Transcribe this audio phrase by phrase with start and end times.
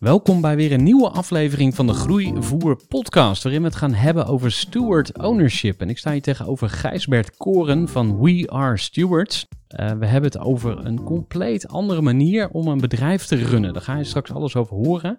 [0.00, 4.26] Welkom bij weer een nieuwe aflevering van de Groeivoer podcast, waarin we het gaan hebben
[4.26, 5.80] over steward ownership.
[5.80, 9.46] En ik sta hier tegenover Gijsbert Koren van We Are Stewards.
[9.68, 13.72] Eh, we hebben het over een compleet andere manier om een bedrijf te runnen.
[13.72, 15.18] Daar ga je straks alles over horen.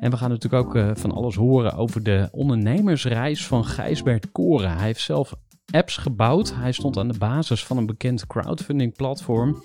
[0.00, 4.76] En we gaan natuurlijk ook eh, van alles horen over de ondernemersreis van Gijsbert Koren.
[4.76, 5.34] Hij heeft zelf
[5.70, 6.54] apps gebouwd.
[6.54, 9.62] Hij stond aan de basis van een bekend crowdfunding platform.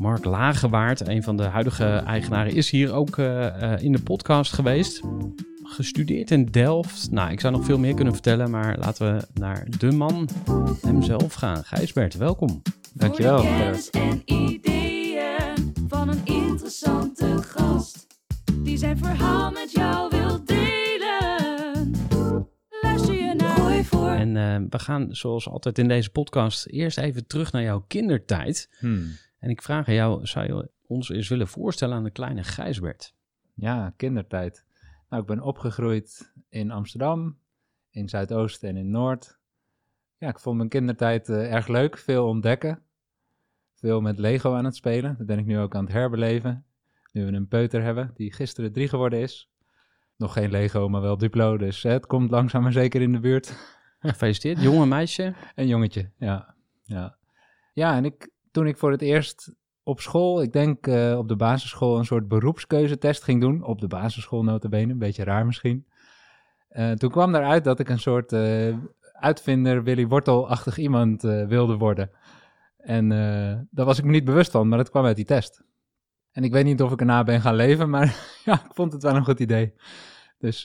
[0.00, 4.52] Mark Lagewaard, een van de huidige eigenaren, is hier ook eh, eh, in de podcast
[4.52, 5.00] geweest.
[5.62, 7.10] Gestudeerd in Delft.
[7.10, 10.28] Nou, ik zou nog veel meer kunnen vertellen, maar laten we naar de man
[10.80, 11.64] hemzelf gaan.
[11.64, 12.62] Gijsbert, welkom.
[12.94, 13.38] Dankjewel.
[13.38, 18.06] Voor de kennis en ideeën van een interessante gast.
[18.54, 21.94] Die zijn verhaal met jou wil delen.
[22.80, 24.10] Luister je naar Gooi voor.
[24.10, 28.68] En eh, we gaan zoals altijd in deze podcast eerst even terug naar jouw kindertijd.
[28.78, 29.12] Hmm.
[29.40, 33.14] En ik vraag aan jou, zou je ons eens willen voorstellen aan de kleine Gijsbert?
[33.54, 34.64] Ja, kindertijd.
[35.08, 37.38] Nou, ik ben opgegroeid in Amsterdam,
[37.90, 39.38] in Zuidoost en in Noord.
[40.18, 41.98] Ja, ik vond mijn kindertijd eh, erg leuk.
[41.98, 42.82] Veel ontdekken.
[43.74, 45.14] Veel met Lego aan het spelen.
[45.18, 46.64] Dat ben ik nu ook aan het herbeleven.
[47.12, 49.50] Nu we een peuter hebben, die gisteren drie geworden is.
[50.16, 51.56] Nog geen Lego, maar wel Duplo.
[51.56, 53.78] Dus eh, het komt langzaam maar zeker in de buurt.
[53.98, 55.34] Gefeliciteerd, jonge meisje.
[55.54, 56.54] Een jongetje, ja.
[56.82, 57.16] Ja,
[57.72, 61.36] ja en ik, toen ik voor het eerst op school, ik denk eh, op de
[61.36, 63.62] basisschool, een soort beroepskeuzetest ging doen.
[63.62, 65.86] Op de basisschool notabene, een beetje raar misschien.
[66.68, 68.76] Eh, toen kwam eruit dat ik een soort eh,
[69.12, 72.10] uitvinder, Willy Wortel-achtig iemand wilde worden.
[72.76, 73.08] En
[73.70, 75.62] daar was ik me niet bewust van, maar dat kwam uit die test.
[76.32, 79.02] En ik weet niet of ik erna ben gaan leven, maar ja, ik vond het
[79.02, 79.74] wel een goed idee.
[80.38, 80.62] Dus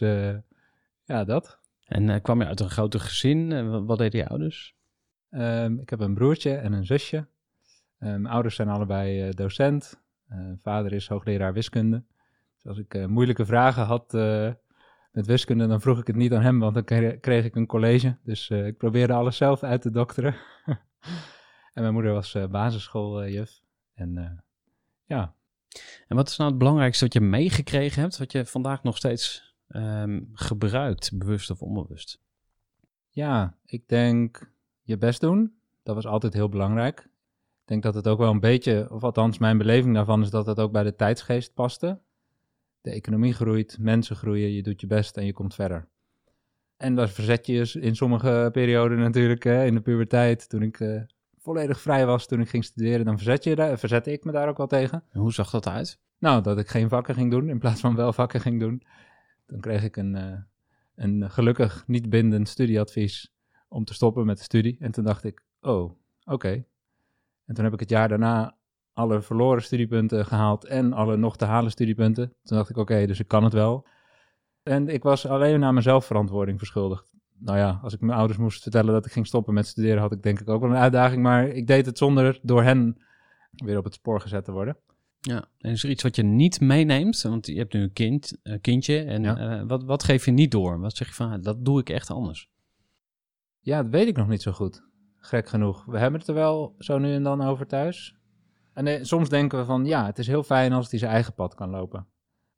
[1.03, 1.59] ja, dat.
[1.85, 3.69] En kwam je uit een groter gezin?
[3.69, 4.75] Wat- wat deden je ouders?
[5.29, 7.27] Ehm, ik heb een broertje en een zusje.
[7.97, 10.01] Mijn ouders zijn allebei eh, docent.
[10.27, 12.03] Eh, vader is hoogleraar wiskunde.
[12.55, 14.13] Dus als ik eh, moeilijke vragen had
[15.11, 17.65] met wiskunde, dan vroeg ik het niet aan hem, want dan kre- kreeg ik een
[17.65, 18.17] college.
[18.23, 20.35] Dus ik probeerde alles zelf uit te dokteren.
[21.73, 23.61] en mijn moeder was basisschooljuf.
[23.93, 24.43] en
[25.05, 25.33] ja,
[26.07, 29.55] En wat is nou het belangrijkste wat je meegekregen hebt, wat je vandaag nog steeds
[29.67, 32.19] ehm, gebruikt, bewust of onbewust?
[33.09, 34.51] Ja, ik denk
[34.81, 35.55] je best doen.
[35.83, 37.09] Dat was altijd heel belangrijk.
[37.65, 40.45] Ik denk dat het ook wel een beetje, of althans mijn beleving daarvan is dat
[40.45, 41.99] het ook bij de tijdsgeest paste.
[42.81, 45.87] De economie groeit, mensen groeien, je doet je best en je komt verder.
[46.77, 50.79] En daar verzet je je in sommige perioden natuurlijk, hè, in de puberteit, toen ik
[50.79, 51.01] eh,
[51.37, 54.49] volledig vrij was, toen ik ging studeren, dan verzet je daar, verzette ik me daar
[54.49, 55.03] ook wel tegen.
[55.11, 55.99] En hoe zag dat uit?
[56.17, 58.83] Nou, dat ik geen vakken ging doen in plaats van wel vakken ging doen.
[59.45, 60.37] Dan kreeg ik een, eh,
[60.95, 63.33] een gelukkig niet bindend studieadvies
[63.67, 64.77] om te stoppen met de studie.
[64.79, 65.91] En toen dacht ik, oh,
[66.23, 66.65] oké.
[67.45, 68.55] En toen heb ik het jaar daarna
[68.93, 72.33] alle verloren studiepunten gehaald en alle nog te halen studiepunten.
[72.43, 73.87] Toen dacht ik, oké, dus ik kan het wel.
[74.63, 77.13] En ik was alleen naar mezelf verantwoording verschuldigd.
[77.39, 80.11] Nou ja, als ik mijn ouders moest vertellen dat ik ging stoppen met studeren, had
[80.11, 81.21] ik denk ik ook wel een uitdaging.
[81.21, 82.97] Maar ik deed het zonder door hen
[83.51, 84.77] weer op het spoor gezet te worden.
[85.19, 85.45] Ja.
[85.57, 87.21] En is er iets wat je niet meeneemt?
[87.21, 89.03] Want je hebt nu een kind, een kindje.
[89.03, 89.37] En Ja.
[89.37, 90.79] eh, wat, wat geef je niet door?
[90.79, 92.49] Wat zeg je van, ah, dat doe ik echt anders?
[93.59, 94.83] Ja, dat weet ik nog niet zo goed.
[95.25, 95.85] Gek genoeg.
[95.85, 98.15] We hebben het er wel zo nu en dan over thuis.
[98.73, 101.33] En eh, soms denken we van, ja, het is heel fijn als hij zijn eigen
[101.33, 102.07] pad kan lopen.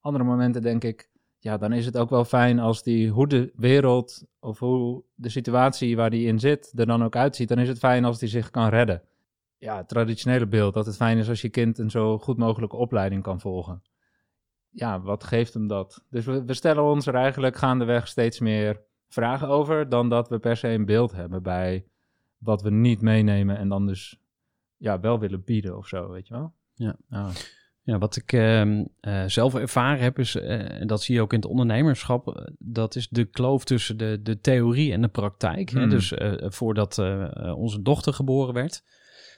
[0.01, 3.51] Andere momenten denk ik, ja, dan is het ook wel fijn als die, hoe de
[3.55, 7.67] wereld of hoe de situatie waar hij in zit er dan ook uitziet, dan is
[7.67, 9.01] het fijn als hij zich kan redden.
[9.57, 12.75] ja, het traditionele beeld dat het fijn is als je kind een zo goed mogelijke
[12.75, 13.81] opleiding kan volgen.
[14.69, 16.03] Ja, wat geeft hem dat?
[16.09, 20.39] Dus we, we stellen ons er eigenlijk gaandeweg steeds meer vragen over dan dat we
[20.39, 21.85] per se een beeld hebben bij
[22.37, 24.19] wat we niet meenemen en dan dus
[24.77, 26.53] ja, wel willen bieden of zo, weet je wel?
[26.73, 26.95] Ja.
[27.87, 31.33] Ja, wat ik ehm, eh, zelf ervaren heb, is, eh, en dat zie je ook
[31.33, 35.69] in het ondernemerschap, eh, dat is de kloof tussen de, de theorie en de praktijk.
[35.69, 35.79] Hè?
[35.79, 35.89] Hmm.
[35.89, 36.97] Dus voordat
[37.55, 38.83] onze dochter geboren werd,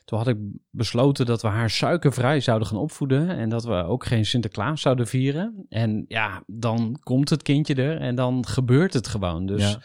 [0.06, 0.38] toen had ik
[0.70, 5.08] besloten dat we haar suikervrij zouden gaan opvoeden en dat we ook geen Sinterklaas zouden
[5.08, 5.66] vieren.
[5.70, 9.46] En ja, dan komt het kindje er en dan gebeurt het gewoon.
[9.46, 9.82] Dus Ja.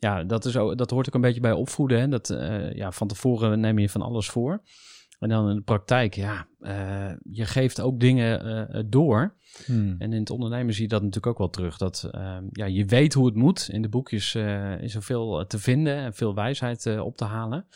[0.00, 2.00] Ja, dat, is ook, dat hoort ook een beetje bij opvoeden.
[2.00, 2.08] Hè?
[2.08, 4.62] Dat, eh, ja, van tevoren neem je van alles voor.
[5.20, 9.34] En dan in de praktijk, ja, eh, je geeft ook dingen eh, door.
[9.66, 9.94] Hmm.
[9.98, 11.76] En in het ondernemen zie je dat natuurlijk ook wel terug.
[11.76, 13.68] Dat eh, ja, je weet hoe het moet.
[13.72, 14.34] In de boekjes
[14.80, 17.66] is er veel te vinden en veel wijsheid op te halen.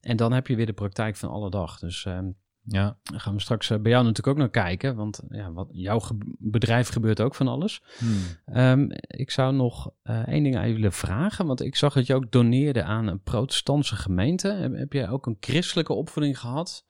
[0.00, 1.78] En dan heb je weer de praktijk van alle dag.
[1.78, 2.30] Dus ehm,
[2.64, 2.98] Ja.
[3.02, 4.96] daar gaan we straks eh, bij jou natuurlijk ook naar kijken.
[4.96, 7.82] Want ja, wat, jouw ge- bedrijf gebeurt ook van alles.
[7.98, 8.20] Hmm.
[8.44, 11.46] Ehm, ik zou nog eh, één ding aan je willen vragen.
[11.46, 14.48] Want ik zag dat je ook doneerde aan een protestantse gemeente.
[14.48, 16.86] Heb, heb jij ook een christelijke opvoeding gehad?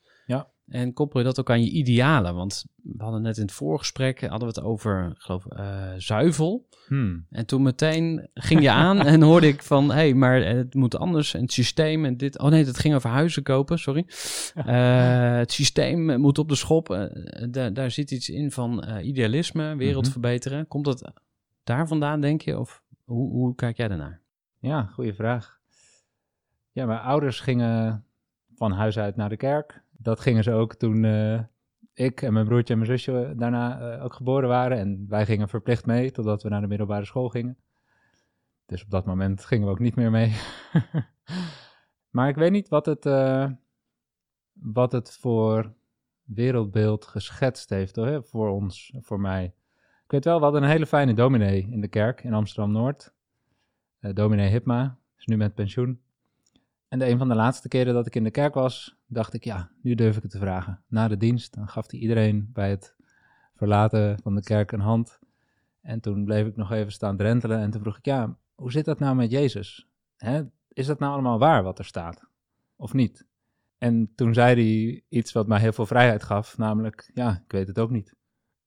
[0.71, 2.35] En koppel je dat ook aan je idealen?
[2.35, 6.69] Want we hadden net in het voorgesprek hadden we het over, geloof, eh, zuivel.
[6.87, 7.27] Hmm.
[7.31, 10.97] En toen meteen ging je aan en hoorde ik van, hé, hey, maar het moet
[10.97, 11.35] anders.
[11.35, 12.39] En het systeem en dit.
[12.39, 14.05] Oh nee, dat ging over huizen kopen, sorry.
[14.55, 16.91] Eh, het systeem moet op de schop.
[16.91, 20.13] Eh, daar, daar zit iets in van eh, idealisme, wereld Mhm.
[20.13, 20.67] verbeteren.
[20.69, 21.13] Komt dat
[21.65, 22.59] daar vandaan, denk je?
[22.59, 24.21] Of hoe, hoe kijk jij daarnaar?
[24.59, 25.59] Ja, goede vraag.
[26.73, 28.05] Ja, mijn ouders gingen
[28.55, 29.83] van huis uit naar de kerk.
[30.03, 31.41] Dat gingen ze ook toen eh,
[31.93, 34.79] ik en mijn broertje en mijn zusje daarna eh, ook geboren waren.
[34.79, 37.59] En wij gingen verplicht mee totdat we naar de middelbare school gingen.
[38.67, 40.37] Dus op dat moment gingen we ook niet meer mee.
[42.11, 43.51] maar ik weet niet wat het, eh,
[44.53, 45.73] wat het voor
[46.23, 49.45] wereldbeeld geschetst heeft hoor, voor ons, voor mij.
[50.05, 53.15] Ik weet wel, we hadden een hele fijne dominee in de kerk in Amsterdam-Noord.
[53.99, 56.01] Eh, dominee Hipma, is nu met pensioen.
[56.91, 59.45] En de een van de laatste keren dat ik in de kerk was, dacht ik,
[59.45, 60.83] ja, nu durf ik het te vragen.
[60.89, 62.97] Na de dienst, dan gaf hij iedereen bij het
[63.55, 65.19] verlaten van de kerk een hand.
[65.81, 68.85] En toen bleef ik nog even staan drentelen en toen vroeg ik, ja, hoe zit
[68.85, 69.89] dat nou met Jezus?
[70.17, 70.43] Hè?
[70.69, 72.29] Is dat nou allemaal waar wat er staat?
[72.77, 73.27] Of niet?
[73.79, 77.69] En toen zei hij iets wat mij heel veel vrijheid gaf, namelijk, ja, ik weet
[77.69, 78.15] het ook niet.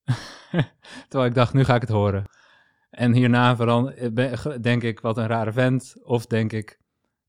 [1.08, 2.24] Terwijl ik dacht, nu ga ik het horen.
[2.90, 3.56] En hierna
[4.12, 5.94] ben- denk ik, wat een rare vent.
[6.02, 6.82] Of denk ik,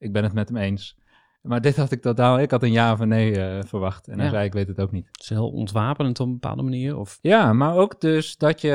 [0.05, 0.97] ik ben het met hem eens.
[1.41, 4.07] Maar dit had ik totaal, ik had een ja of een nee eh, verwacht.
[4.07, 5.07] En hij zei, ik weet het ook niet.
[5.11, 6.97] Het is heel ontwapenend op een bepaalde manier.
[6.97, 8.69] Of Ja, maar ook dus dat je,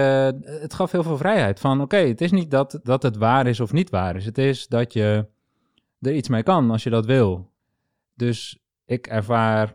[0.45, 1.61] het gaf heel veel vrijheid.
[1.61, 4.25] Van oké, het is niet dat, dat het waar is of niet waar is.
[4.25, 5.27] Het is dat je
[6.01, 7.51] er iets mee kan als je dat wil.
[8.15, 9.75] Dus ik ervaar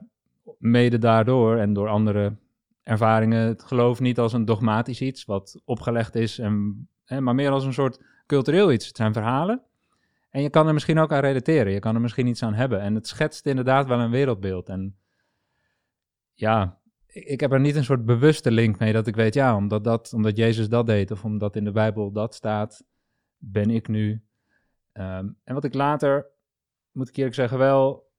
[0.57, 2.35] mede daardoor en door andere
[2.83, 7.51] ervaringen het geloof niet als een dogmatisch iets wat opgelegd is, en, hè, maar meer
[7.51, 8.87] als een soort cultureel iets.
[8.87, 9.61] Het zijn verhalen.
[10.35, 11.73] En je kan er misschien ook aan relateren.
[11.73, 12.81] Je kan er misschien iets aan hebben.
[12.81, 14.69] En het schetst inderdaad wel een wereldbeeld.
[14.69, 14.97] En
[16.33, 19.83] ja, ik heb er niet een soort bewuste link mee dat ik weet, ja, omdat,
[19.83, 22.83] dat, omdat Jezus dat deed of omdat in de Bijbel dat staat,
[23.37, 24.23] ben ik nu.
[24.91, 26.27] Ehm, en wat ik later,
[26.91, 28.11] moet ik eerlijk zeggen, wel,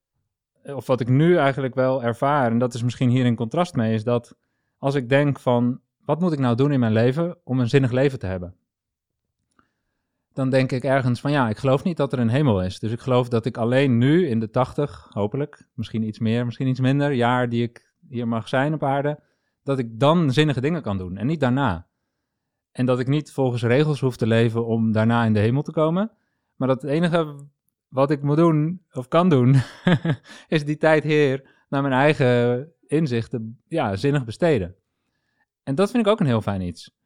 [0.62, 3.94] of wat ik nu eigenlijk wel ervaar, en dat is misschien hier in contrast mee,
[3.94, 4.36] is dat
[4.78, 7.90] als ik denk van, wat moet ik nou doen in mijn leven om een zinnig
[7.90, 8.54] leven te hebben?
[10.36, 12.78] Dan denk ik ergens van, ja, ik geloof niet dat er een hemel is.
[12.78, 16.66] Dus ik geloof dat ik alleen nu in de tachtig, hopelijk, misschien iets meer, misschien
[16.66, 19.20] iets minder, jaar die ik hier mag zijn op aarde,
[19.62, 21.86] dat ik dan zinnige dingen kan doen en niet daarna.
[22.72, 25.72] En dat ik niet volgens regels hoef te leven om daarna in de hemel te
[25.72, 26.10] komen,
[26.56, 27.34] maar dat het enige
[27.88, 29.54] wat ik moet doen of kan doen,
[30.48, 34.74] is die tijd hier naar mijn eigen inzichten ja, zinnig besteden.
[35.62, 36.96] En dat vind ik ook een heel fijn iets.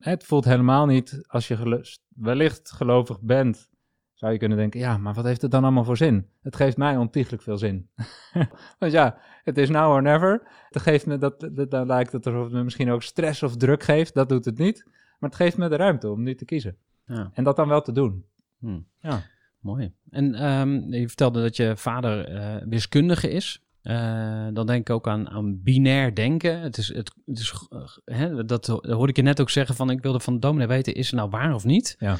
[0.00, 3.70] Het voelt helemaal niet, als je wellicht gelovig bent,
[4.14, 6.28] zou je kunnen denken, ja, maar wat heeft het dan allemaal voor zin?
[6.42, 7.88] Het geeft mij ontiegelijk veel zin.
[8.78, 10.42] Want ja, het is now or never.
[10.68, 13.56] Het geeft me dat, dat, dan lijkt het alsof het me misschien ook stress of
[13.56, 14.14] druk geeft.
[14.14, 14.84] Dat doet het niet.
[15.18, 16.76] Maar het geeft me de ruimte om nu te kiezen.
[17.06, 17.30] Ja.
[17.34, 18.24] En dat dan wel te doen.
[18.58, 18.80] Hm.
[18.98, 19.22] Ja.
[19.58, 19.92] Mooi.
[20.10, 23.64] En ehm, je vertelde dat je vader eh, wiskundige is.
[23.82, 26.60] Eh, dan denk ik ook aan, aan binair denken.
[26.60, 29.90] Het is, het, het is, eh, hè, dat hoorde ik je net ook zeggen van
[29.90, 31.94] ik wilde van de dominee weten, is het nou waar of niet?
[31.98, 32.16] Ja.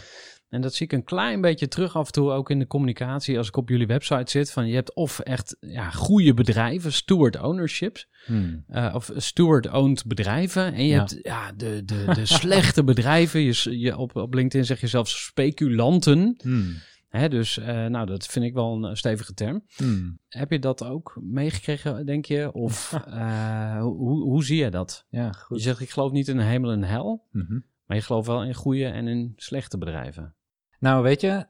[0.48, 3.38] En dat zie ik een klein beetje terug af en toe ook in de communicatie
[3.38, 4.52] als ik op jullie website zit.
[4.52, 8.64] Van je hebt of echt ja, goede bedrijven, steward ownerships, Hmm.
[8.68, 10.72] eh, of steward-owned bedrijven.
[10.74, 10.98] En je Ja.
[10.98, 13.40] hebt ja, de, de, de slechte bedrijven.
[13.40, 16.34] Je, je, op, op LinkedIn zeg je zelfs speculanten.
[16.42, 16.74] Hmm.
[17.10, 19.64] Hè, dus eh, nou, dat vind ik wel een eh, stevige term.
[19.76, 20.18] Hmm.
[20.28, 22.52] Heb je dat ook meegekregen, denk je?
[22.52, 25.06] Of eh, hoe, hoe zie je dat?
[25.08, 25.62] Ja, Je goed.
[25.62, 27.60] zegt, ik geloof niet in een hemel en hel, Mhm.
[27.84, 30.34] maar je gelooft wel in goede en in slechte bedrijven.
[30.78, 31.46] Nou, weet je,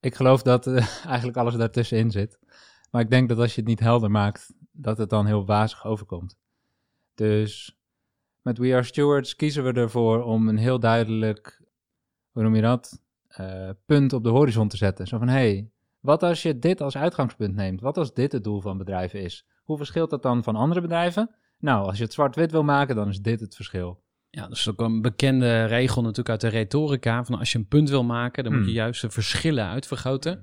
[0.00, 0.66] ik geloof dat
[1.06, 2.38] eigenlijk alles daartussenin zit.
[2.90, 5.84] Maar ik denk dat als je het niet helder maakt, dat het dan heel wazig
[5.84, 6.36] overkomt.
[7.14, 7.78] Dus
[8.42, 11.62] met We Are Stewards kiezen we ervoor om een heel duidelijk,
[12.30, 13.02] hoe noem je dat,
[13.38, 15.06] eh, punt op de horizon te zetten.
[15.06, 17.80] Zo van, hé, hey, wat als je dit als uitgangspunt neemt?
[17.80, 19.46] Wat als dit het doel van bedrijven is?
[19.64, 21.30] Hoe verschilt dat dan van andere bedrijven?
[21.58, 24.02] Nou, als je het zwart-wit wil maken, dan is dit het verschil.
[24.30, 27.24] Ja, dat is ook een bekende regel natuurlijk uit de retorica.
[27.24, 28.78] Van als je een punt wil maken, dan moet je Hmm.
[28.78, 30.42] juist de verschillen uitvergroten.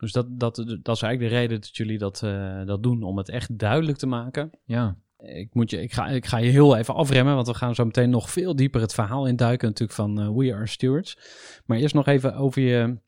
[0.00, 3.16] Dus dat, dat, dat is eigenlijk de reden dat jullie dat, eh, dat doen, om
[3.16, 4.50] het echt duidelijk te maken.
[4.64, 7.74] Ja, Ik, moet je, ik, ga, ik ga je heel even afremmen, want we gaan
[7.74, 11.18] zo meteen nog veel dieper het verhaal induiken natuurlijk van eh, We Are Stewards.
[11.66, 12.98] Maar eerst nog even over je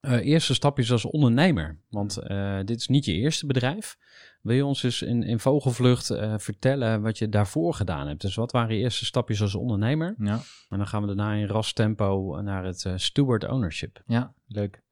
[0.00, 1.80] eh, eerste stapjes als ondernemer.
[1.88, 3.96] Want eh, dit is niet je eerste bedrijf.
[4.42, 8.20] Wil je ons eens in, in vogelvlucht vertellen wat je daarvoor gedaan hebt?
[8.20, 10.14] Dus wat waren je eerste stapjes als ondernemer?
[10.18, 14.02] ja, En dan gaan we daarna in ras tempo naar het steward ownership.
[14.06, 14.82] Ja, leuk.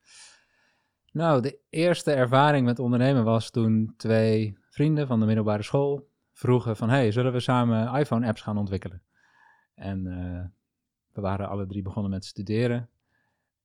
[1.13, 6.08] Nou, de eerste ervaring met ondernemen was toen twee vrienden van de middelbare school
[6.39, 6.89] vroegen van...
[6.89, 9.03] hey, zullen we samen iPhone-apps gaan ontwikkelen?
[9.75, 10.45] En eh,
[11.13, 12.89] we waren alle drie begonnen met studeren.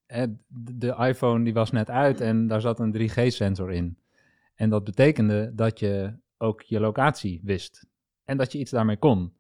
[0.06, 3.98] En de iPhone die was net uit en daar zat een 3G-sensor in.
[4.56, 7.88] En dat betekende dat je ook je locatie wist.
[8.26, 9.34] En dat je iets daarmee kon.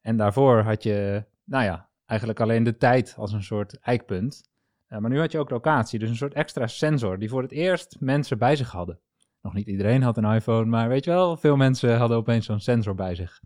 [0.00, 4.50] En daarvoor had je, nou ja, eigenlijk alleen de tijd als een soort eikpunt.
[4.88, 7.52] Uh, maar nu had je ook locatie, dus een soort extra sensor die voor het
[7.52, 8.98] eerst mensen bij zich hadden.
[9.46, 12.60] Nog niet iedereen had een iPhone, maar weet je wel, veel mensen hadden opeens zo'n
[12.60, 13.40] sensor bij zich.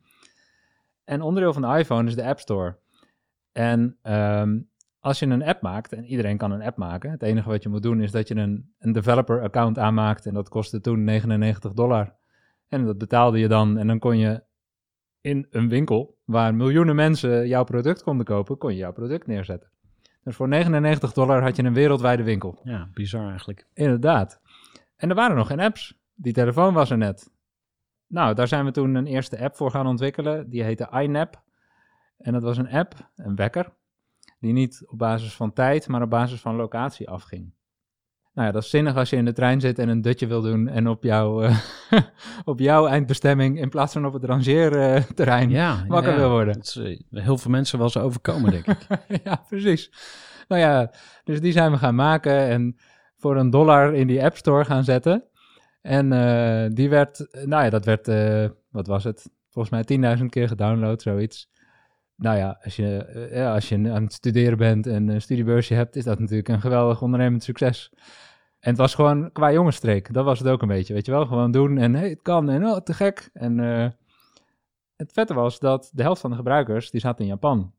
[1.05, 2.79] En onderdeel van de iPhone is de App Store.
[3.53, 4.61] En ehm,
[5.01, 7.69] als je een app maakt, en iedereen kan een app maken, het enige wat je
[7.69, 11.73] moet doen is dat je een, een developer account aanmaakt en dat kostte toen 99
[11.73, 12.17] dollar.
[12.69, 14.43] En dat betaalde je dan en dan kon je
[15.21, 19.71] in een winkel waar miljoenen mensen jouw product konden kopen, kon je jouw product neerzetten.
[20.23, 22.61] Dus voor 99 dollar had je een wereldwijde winkel.
[22.63, 23.67] Ja, bizar eigenlijk.
[23.73, 24.40] Inderdaad.
[25.01, 25.99] En er waren nog geen apps.
[26.15, 27.31] Die telefoon was er net.
[28.07, 30.51] Nou, daar zijn we toen een eerste app voor gaan ontwikkelen.
[30.51, 31.43] Die heette iNap.
[32.19, 33.73] En dat was een app, een wekker,
[34.39, 37.53] die niet op basis van tijd, maar op basis van locatie afging.
[38.33, 40.43] Nou ja, dat is zinnig als je in de trein zit en een dutje wil
[40.43, 41.57] doen en op, jouw eh,
[42.45, 46.19] op jouw eindbestemming in plaats van op het rangeerterrein Ja, wakker ja.
[46.19, 46.55] wil worden.
[46.55, 48.87] Dat is, eh, heel veel mensen wel eens overkomen, denk ik.
[49.25, 49.93] ja, precies.
[50.49, 50.93] Nou ja,
[51.25, 52.77] dus die zijn we gaan maken en
[53.21, 55.25] voor een dollar in die App Store gaan zetten.
[55.83, 59.31] En eh, die werd, nou ja, dat werd, eh, wat was het?
[59.49, 61.51] Volgens mij 10.000 keer gedownload, zoiets.
[62.17, 65.97] Nou ja, als je, eh, als je aan het studeren bent en een studiebeursje hebt,
[65.97, 67.93] is dat natuurlijk een geweldig ondernemend succes.
[68.59, 71.27] En het was gewoon qua jongensstreek, dat was het ook een beetje, weet je wel.
[71.27, 73.31] Gewoon doen en hey, het kan en oh, te gek.
[73.33, 73.59] En
[74.97, 77.73] het vette was dat de helft van de gebruikers, die zaten in Japan.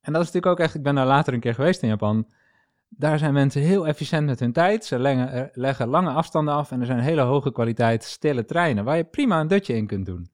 [0.00, 2.26] En dat is natuurlijk ook echt, ik ben daar later een keer geweest in Japan.
[2.88, 4.84] Daar zijn mensen heel efficiënt met hun tijd.
[4.84, 8.84] Ze leggen, eh, leggen lange afstanden af en er zijn hele hoge kwaliteit stille treinen
[8.84, 10.30] waar je prima een dutje in kunt doen.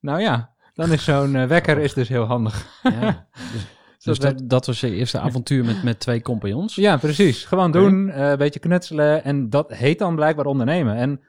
[0.00, 2.80] Nou ja, dan is zo'n eh, wekker is dus heel handig.
[2.82, 3.26] Ja.
[4.02, 6.74] Dus dat dat, dat was je eerste avontuur met, met twee compagnons?
[6.74, 7.44] Ja, precies.
[7.44, 10.96] Gewoon doen, eh, een beetje knutselen en dat heet dan blijkbaar ondernemen.
[10.96, 11.20] En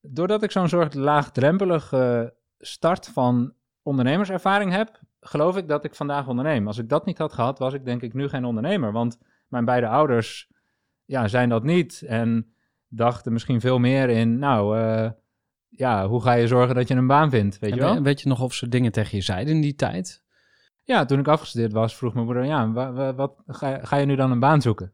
[0.00, 6.66] doordat ik zo'n soort laagdrempelige start van ondernemerservaring heb, geloof ik dat ik vandaag onderneem.
[6.66, 8.92] Als ik dat niet had gehad, was ik denk ik nu geen ondernemer.
[8.92, 9.18] Want
[9.50, 10.48] mijn beide ouders
[11.04, 12.54] ja, zijn dat niet en
[12.88, 15.10] dachten misschien veel meer in, nou, eh,
[15.68, 17.94] ja, hoe ga je zorgen dat je een baan vindt, weet En je wel?
[17.94, 20.22] we- weet je nog of ze dingen tegen je zeiden in die tijd?
[20.82, 23.96] Ja, toen ik afgestudeerd was, vroeg mijn moeder, ja, wa- wa- wat, ga, je- ga
[23.96, 24.92] je nu dan een baan zoeken?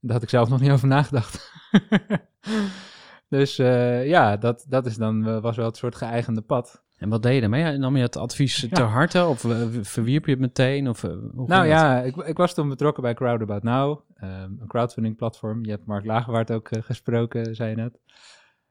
[0.00, 1.50] Daar had ik zelf nog niet over nagedacht.
[3.28, 6.82] dus eh, ja, dat, dat is dan, eh, was wel het soort geëigende pad.
[7.02, 7.78] En wat deed je daarmee?
[7.78, 8.68] Nam je het advies Ja.
[8.68, 10.88] ter harte of eh, verwierp je het meteen?
[10.88, 14.50] Of, eh, hoe nou ja, ik, ik was toen betrokken bij Crowd About Now, ehm,
[14.60, 15.64] een crowdfunding platform.
[15.64, 18.00] Je hebt Mark Lagerwaard ook eh, gesproken, zei je net.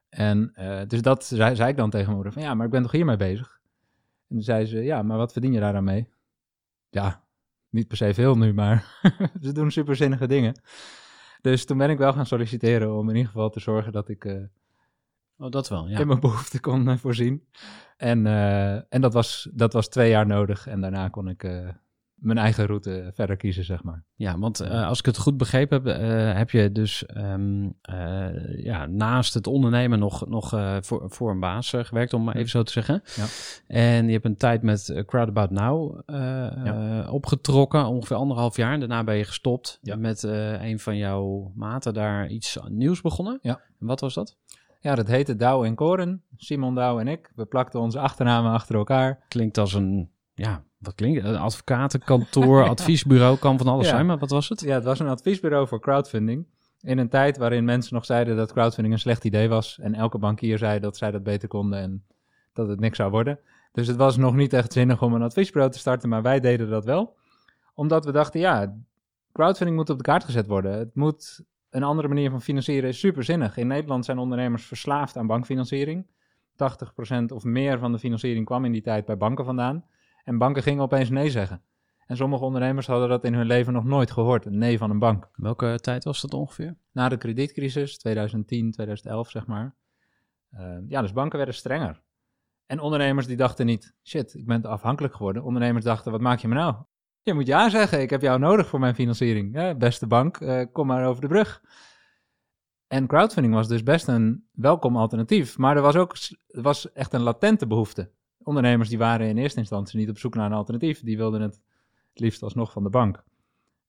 [0.10, 0.54] En
[0.88, 2.92] dus dat zei, zei ik dan tegen mijn moeder, van ja, maar ik ben toch
[2.92, 3.60] hiermee bezig?
[4.28, 6.08] En toen zei ze, ja, maar wat verdien je daar dan mee?
[6.90, 7.24] Ja,
[7.70, 9.00] niet per se veel nu, maar
[9.42, 10.62] ze doen superzinnige dingen.
[11.42, 14.50] Dus toen ben ik wel gaan solliciteren om in ieder geval te zorgen dat ik
[15.42, 16.00] Oh, dat wel, ja.
[16.00, 17.44] in mijn behoeften kon eh, voorzien.
[17.98, 21.70] En, eh, en dat, was, dat was twee jaar nodig en daarna kon ik, eh,
[22.14, 24.04] mijn eigen route verder kiezen, zeg maar.
[24.16, 29.34] Ja, want als ik het goed begrepen heb, heb je dus ehm, eh, ja, naast
[29.34, 30.50] het ondernemen nog, nog
[30.82, 33.02] voor, voor een baas gewerkt, om maar even zo te zeggen.
[33.16, 33.26] Ja.
[33.68, 36.00] En je hebt een tijd met Crowd About Now
[37.14, 38.74] opgetrokken, ongeveer anderhalf jaar.
[38.74, 39.96] En daarna ben je gestopt Ja.
[39.96, 43.40] met een van jouw maten daar iets nieuws begonnen.
[43.42, 43.62] Ja.
[43.80, 44.38] En wat was dat?
[44.82, 46.24] Ja, dat heette Douw en Koren.
[46.38, 47.32] Simon Douw en ik.
[47.36, 49.26] We plakten onze achternamen achter elkaar.
[49.28, 53.92] Klinkt als een, ja, wat klinkt Een advocatenkantoor, adviesbureau, kan van alles Ja.
[53.92, 54.62] zijn, maar wat was het?
[54.62, 56.46] Ja, het was een adviesbureau voor crowdfunding.
[56.80, 59.80] In een tijd waarin mensen nog zeiden dat crowdfunding een slecht idee was.
[59.82, 62.06] En elke bankier zei dat zij dat beter konden en
[62.54, 63.40] dat het niks zou worden.
[63.72, 66.70] Dus het was nog niet echt zinnig om een adviesbureau te starten, maar wij deden
[66.70, 67.16] dat wel.
[67.74, 68.76] Omdat we dachten, ja,
[69.32, 70.72] crowdfunding moet op de kaart gezet worden.
[70.78, 73.58] Het moet een andere manier van financieren is superzinnig.
[73.58, 76.08] In Nederland zijn ondernemers verslaafd aan bankfinanciering.
[76.52, 79.86] 80% of meer van de financiering kwam in die tijd bij banken vandaan.
[80.24, 81.62] En banken gingen opeens nee zeggen.
[82.06, 85.00] En sommige ondernemers hadden dat in hun leven nog nooit gehoord, een nee van een
[85.00, 85.30] bank.
[85.36, 86.78] Welke tijd was dat ongeveer?
[86.92, 89.76] Na de kredietcrisis, 2010, 2011 zeg maar.
[90.50, 92.02] eh, ja, dus banken werden strenger.
[92.66, 95.44] En ondernemers die dachten niet, shit, ik ben afhankelijk geworden.
[95.44, 96.76] Ondernemers dachten, wat maak je me nou?
[97.24, 99.78] Je moet ja zeggen, ik heb jou nodig voor mijn financiering.
[99.78, 101.62] Beste bank, eh, kom maar over de brug.
[102.88, 105.58] En crowdfunding was dus best een welkom alternatief.
[105.58, 106.16] Maar er was ook
[106.48, 108.12] er was echt een latente behoefte.
[108.38, 111.02] Ondernemers die waren in eerste instantie niet op zoek naar een alternatief.
[111.04, 111.62] Die wilden het
[112.14, 113.24] liefst alsnog van de bank.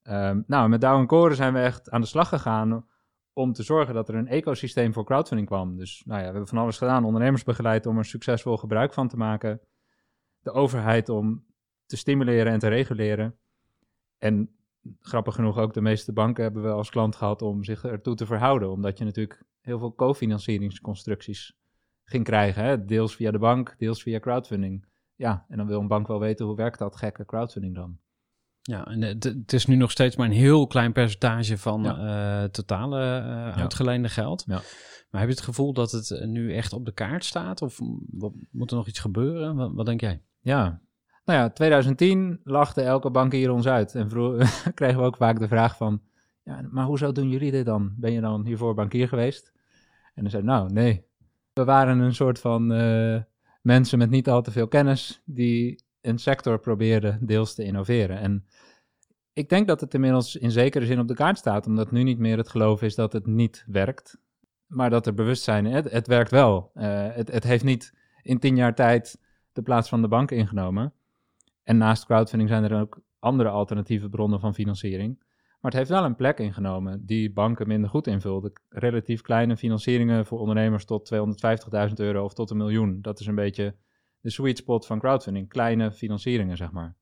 [0.02, 2.86] Ehm, nou, met Douw Koren zijn we echt aan de slag gegaan
[3.32, 5.76] om te zorgen dat er een ecosysteem voor crowdfunding kwam.
[5.76, 7.04] Dus nou ja, we hebben van alles gedaan.
[7.04, 9.60] Ondernemers begeleid om er succesvol gebruik van te maken.
[10.42, 11.44] De overheid om
[11.92, 13.34] te stimuleren en te reguleren.
[14.18, 14.50] En
[15.00, 18.26] grappig genoeg ook de meeste banken hebben we als klant gehad om zich ertoe te
[18.26, 18.70] verhouden.
[18.70, 21.56] Omdat je natuurlijk heel veel cofinancieringsconstructies
[22.04, 22.64] ging krijgen.
[22.64, 22.84] Hè?
[22.84, 24.86] Deels via de bank, deels via crowdfunding.
[25.14, 27.98] Ja, en dan wil een bank wel weten hoe werkt dat gekke crowdfunding dan.
[28.60, 33.00] Ja, en het, is nu nog steeds maar een heel klein percentage van eh totale
[33.00, 34.44] eh, uitgeleende geld.
[34.46, 34.60] Ja.
[35.10, 37.62] Maar heb je het gevoel dat het nu echt op de kaart staat?
[37.62, 37.78] Of
[38.50, 39.56] moet er nog iets gebeuren?
[39.56, 40.22] Wat, wat denk jij?
[40.40, 40.80] Ja.
[41.24, 43.94] Nou ja, 2010 lachte elke bankier ons uit.
[43.94, 44.08] En
[44.74, 46.02] kregen we ook vaak de vraag van...
[46.44, 47.94] Ja, maar hoezo doen jullie dit dan?
[47.96, 49.52] Ben je dan hiervoor bankier geweest?
[50.14, 51.04] En dan zei nou, nee.
[51.52, 53.20] We waren een soort van eh,
[53.62, 55.22] mensen met niet al te veel kennis...
[55.24, 58.18] die een sector probeerden deels te innoveren.
[58.18, 58.46] En
[59.32, 61.66] ik denk dat het inmiddels in zekere zin op de kaart staat...
[61.66, 64.18] omdat nu niet meer het geloof is dat het niet werkt...
[64.66, 65.64] maar dat er bewustzijn...
[65.64, 66.70] Het, het werkt wel.
[66.74, 69.20] Eh, het, het heeft niet in tien jaar tijd
[69.52, 70.92] de plaats van de bank ingenomen...
[71.62, 75.18] En naast crowdfunding zijn er ook andere alternatieve bronnen van financiering.
[75.62, 78.52] Maar het heeft wel een plek ingenomen die banken minder goed invulden.
[78.68, 81.14] Relatief kleine financieringen voor ondernemers tot
[81.88, 82.98] 250.000 euro of tot een miljoen.
[83.00, 83.76] Dat is een beetje
[84.20, 85.48] de sweet spot van crowdfunding.
[85.48, 86.96] Kleine financieringen, zeg maar.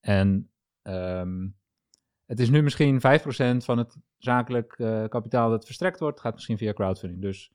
[0.00, 0.50] En
[0.82, 1.48] ehm,
[2.26, 6.58] het is nu misschien 5% van het zakelijk eh, kapitaal dat verstrekt wordt, gaat misschien
[6.58, 7.22] via crowdfunding.
[7.22, 7.52] Dus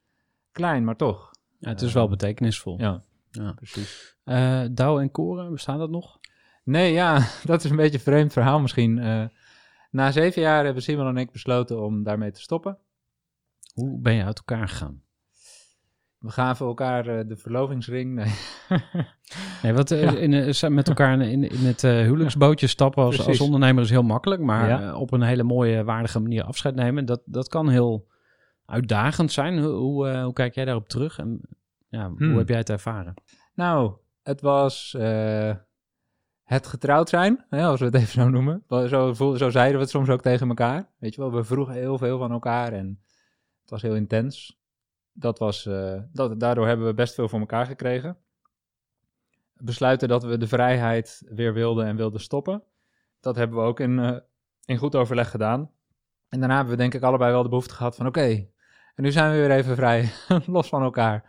[0.52, 1.32] klein, maar toch.
[1.58, 2.80] Ja, het is wel betekenisvol.
[2.80, 3.52] Ja, Ja.
[3.52, 4.16] precies.
[4.24, 6.20] Eh, Douw en Koren, bestaat dat nog?
[6.64, 9.00] Nee, ja, dat is een beetje een vreemd verhaal misschien.
[9.00, 9.24] Eh,
[9.92, 12.78] na zeven jaar hebben Simon en ik besloten om daarmee te stoppen.
[13.74, 15.02] Hoe ben je uit elkaar gegaan?
[16.18, 18.14] We gaven elkaar eh, de verlovingsring.
[18.14, 18.34] Nee.
[19.64, 20.12] Nee, wat Ja.
[20.12, 24.42] in, met elkaar in, het eh, huwelijksbootje stappen als, als ondernemer is heel makkelijk.
[24.42, 24.96] Maar Ja.
[24.96, 28.08] op een hele mooie, waardige manier afscheid nemen, dat, dat kan heel
[28.66, 29.60] uitdagend zijn.
[29.60, 31.18] Hoe, hoe, hoe kijk jij daarop terug?
[31.20, 31.42] En
[31.92, 32.38] ja, hoe Hmm.
[32.38, 33.14] heb jij het ervaren?
[33.54, 35.56] nou, het was eh,
[36.44, 38.64] het getrouwd zijn, hè, als we het even zo noemen.
[38.68, 40.90] Zo, zo zeiden we het soms ook tegen elkaar.
[41.00, 43.02] Weet je wel, we vroegen heel veel van elkaar en
[43.62, 44.60] het was heel intens.
[45.14, 48.18] Dat was, eh, dat, daardoor hebben we best veel voor elkaar gekregen.
[49.54, 52.64] Besluiten dat we de vrijheid weer wilden en wilden stoppen.
[53.20, 54.18] Dat hebben we ook in, eh,
[54.66, 55.72] in goed overleg gedaan.
[56.30, 58.48] En daarna hebben we denk ik allebei wel de behoefte gehad van oké,
[58.96, 60.12] en nu zijn we weer even vrij,
[60.46, 61.24] los van elkaar.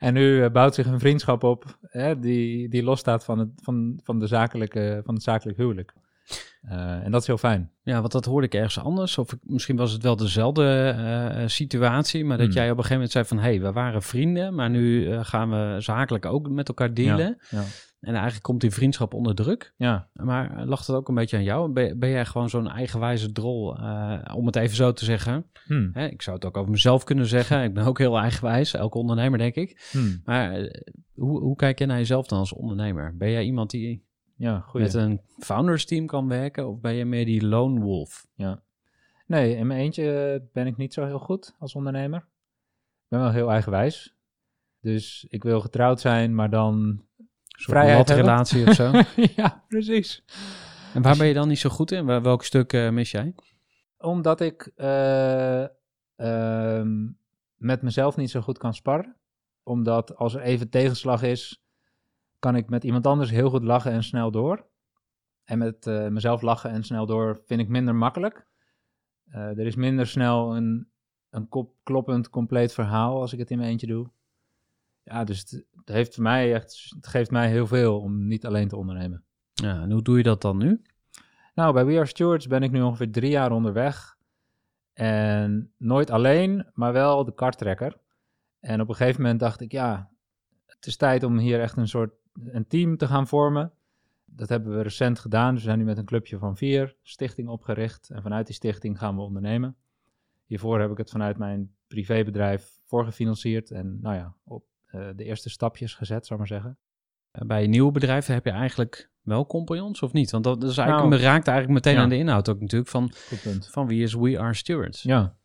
[0.00, 4.00] En nu eh, bouwt zich een vriendschap op hè, die, die losstaat van het, van,
[4.04, 5.92] van, de zakelijke, van het zakelijk huwelijk.
[6.60, 7.70] Eh, en dat is heel fijn.
[7.82, 9.18] Ja, want dat hoorde ik ergens anders.
[9.18, 10.94] Of ik- misschien was het wel dezelfde
[11.36, 12.24] eh, situatie.
[12.24, 12.56] Maar dat Hmm.
[12.56, 13.36] jij op een gegeven moment zei van...
[13.38, 17.38] hé, hey, we waren vrienden, maar nu gaan we zakelijk ook met elkaar dealen.
[17.50, 17.62] Ja,
[18.00, 19.74] En eigenlijk komt die vriendschap onder druk.
[19.76, 20.08] ja.
[20.12, 21.72] Maar eh, lag het ook een beetje aan jou?
[21.72, 25.46] Ben, ben jij gewoon zo'n eigenwijze drol, eh, om het even zo te zeggen?
[25.66, 27.62] Hm, Hè, ik zou het ook over mezelf kunnen zeggen.
[27.62, 29.88] Ik ben ook heel eigenwijs, elke ondernemer denk ik.
[29.92, 30.16] hm.
[30.24, 30.82] Maar eh,
[31.14, 33.16] hoe, hoe kijk jij naar jezelf dan als ondernemer?
[33.16, 34.04] Ben jij iemand die
[34.36, 34.86] Ja, goeie.
[34.86, 36.68] met een founders team kan werken?
[36.68, 38.26] Of ben je meer die lone wolf?
[38.34, 38.62] Ja.
[39.26, 42.18] Nee, in mijn eentje ben ik niet zo heel goed als ondernemer.
[42.18, 44.14] Ik ben wel heel eigenwijs.
[44.80, 47.02] Dus ik wil getrouwd zijn, maar dan
[47.64, 48.90] Vrijheid relatie of zo?
[49.36, 50.24] ja, precies.
[50.94, 52.06] En waar ben je dan niet zo goed in?
[52.06, 53.34] Welk stuk eh, mis jij?
[53.98, 55.64] Omdat ik eh,
[56.16, 57.08] ehm,
[57.54, 59.16] met mezelf niet zo goed kan sparren.
[59.62, 61.64] Omdat als er even tegenslag is,
[62.38, 64.68] kan ik met iemand anders heel goed lachen en snel door.
[65.44, 68.48] En met eh, mezelf lachen en snel door vind ik minder makkelijk.
[69.30, 70.88] Er is minder snel een,
[71.30, 74.10] een kop, kloppend, compleet verhaal als ik het in mijn eentje doe.
[75.02, 78.46] Ja, dus het, het heeft voor mij echt, het geeft mij heel veel om niet
[78.46, 79.24] alleen te ondernemen.
[79.52, 80.82] Ja, en hoe doe je dat dan nu?
[81.54, 84.16] Nou, bij We Are Stewards ben ik nu ongeveer drie jaar onderweg.
[84.92, 87.98] En nooit alleen, maar wel de karttrekker.
[88.60, 90.10] En op een gegeven moment dacht ik, ja,
[90.66, 92.12] het is tijd om hier echt een soort
[92.44, 93.72] een team te gaan vormen.
[94.24, 95.50] Dat hebben we recent gedaan.
[95.50, 98.10] Dus we zijn nu met een clubje van vier, stichting opgericht.
[98.10, 99.76] En vanuit die stichting gaan we ondernemen.
[100.46, 103.70] Hiervoor heb ik het vanuit mijn privébedrijf voorgefinancierd.
[103.70, 106.78] En nou ja, op de eerste stapjes gezet, zou maar zeggen.
[107.30, 110.30] Eh, Bij een nieuw bedrijf heb je eigenlijk wel compagnons of niet?
[110.30, 112.02] Want dat is eigenlijk, Nou, me raakt eigenlijk meteen ja.
[112.02, 113.68] aan de inhoud ook natuurlijk van, Goed punt.
[113.70, 115.02] van wie is We Are Stewards.
[115.02, 115.36] Ja.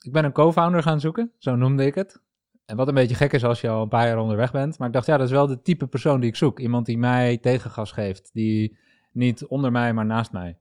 [0.00, 2.20] Ik ben een co-founder gaan zoeken, zo noemde ik het.
[2.64, 4.78] En wat een beetje gek is als je al een paar jaar onderweg bent.
[4.78, 6.60] Maar ik dacht, ja, dat is wel de type persoon die ik zoek.
[6.60, 8.30] Iemand die mij tegengas geeft.
[8.32, 8.76] Die
[9.12, 10.58] niet onder mij, maar naast mij.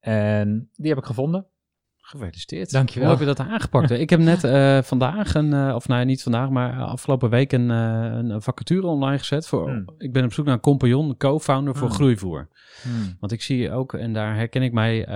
[0.00, 1.46] En die heb ik gevonden.
[2.06, 2.70] Gefeliciteerd.
[2.70, 3.08] Dankjewel.
[3.08, 3.90] Hoe heb je dat aangepakt?
[3.90, 7.70] ik heb net eh, vandaag, een, eh, of nou niet vandaag, maar afgelopen week een,
[7.70, 9.48] eh, een vacature online gezet.
[9.48, 9.84] Voor, Hmm.
[9.98, 11.96] Ik ben op zoek naar een compagnon, co-founder voor Hmm.
[11.96, 12.48] groeivoer.
[13.20, 15.14] Want ik zie ook, en daar herken ik mij, eh,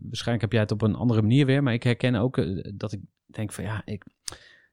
[0.00, 2.92] waarschijnlijk heb jij het op een andere manier weer, maar ik herken ook eh, dat
[2.92, 4.04] ik denk van ja, ik,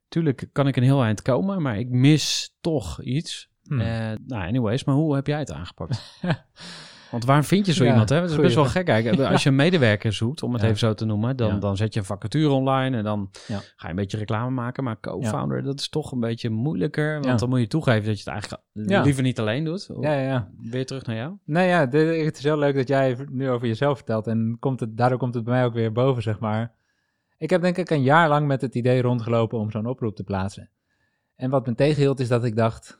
[0.07, 3.49] tuurlijk kan ik een heel eind komen, maar ik mis toch iets.
[3.63, 3.79] Hmm.
[3.79, 3.87] Eh,
[4.27, 6.01] nou, anyways, maar hoe heb jij het aangepakt?
[7.11, 8.09] Want waar vind je zo Ja, iemand?
[8.09, 8.15] Hè?
[8.15, 8.85] Het is best wel gek.
[8.85, 11.93] Kijk, als je een medewerker zoekt, om het even zo te noemen, dan, dan zet
[11.93, 14.83] je een vacature online en dan ga je een beetje reclame maken.
[14.83, 17.13] Maar co-founder, dat is toch een beetje moeilijker.
[17.13, 18.63] Want dan moet je toegeven dat je het eigenlijk
[19.03, 19.89] liever niet alleen doet.
[19.99, 20.49] Ja, ja, ja.
[20.61, 21.33] Weer terug naar jou.
[21.45, 24.27] Nou ja, dit- het is heel leuk dat jij nu over jezelf vertelt.
[24.27, 26.73] En komt het, daardoor komt het bij mij ook weer boven, zeg maar.
[27.37, 30.23] Ik heb denk ik een jaar lang met het idee rondgelopen om zo'n oproep te
[30.23, 30.69] plaatsen.
[31.35, 32.99] En wat me tegenhield is dat ik dacht...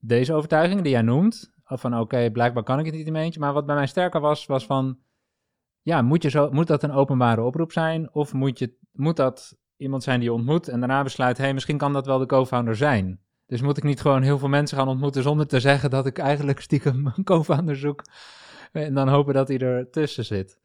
[0.00, 3.40] Deze overtuiging die jij noemt, van oké, blijkbaar kan ik het niet in eentje.
[3.40, 4.98] Maar wat bij mij sterker was, was van...
[5.82, 8.14] Ja, moet, je zo, moet dat een openbare oproep zijn?
[8.14, 11.36] Of moet, je, moet dat iemand zijn die je ontmoet en daarna besluit...
[11.36, 13.20] hé, hey, misschien kan dat wel de co-founder zijn.
[13.46, 16.18] Dus moet ik niet gewoon heel veel mensen gaan ontmoeten zonder te zeggen dat ik
[16.18, 18.02] eigenlijk stiekem een co-founder zoek
[18.72, 20.58] en dan hopen dat hij er tussen zit.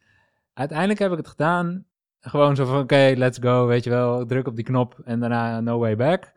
[0.53, 1.85] Uiteindelijk heb ik het gedaan,
[2.19, 5.59] gewoon zo van oké, let's go, weet je wel, druk op die knop en daarna
[5.59, 6.33] no way back.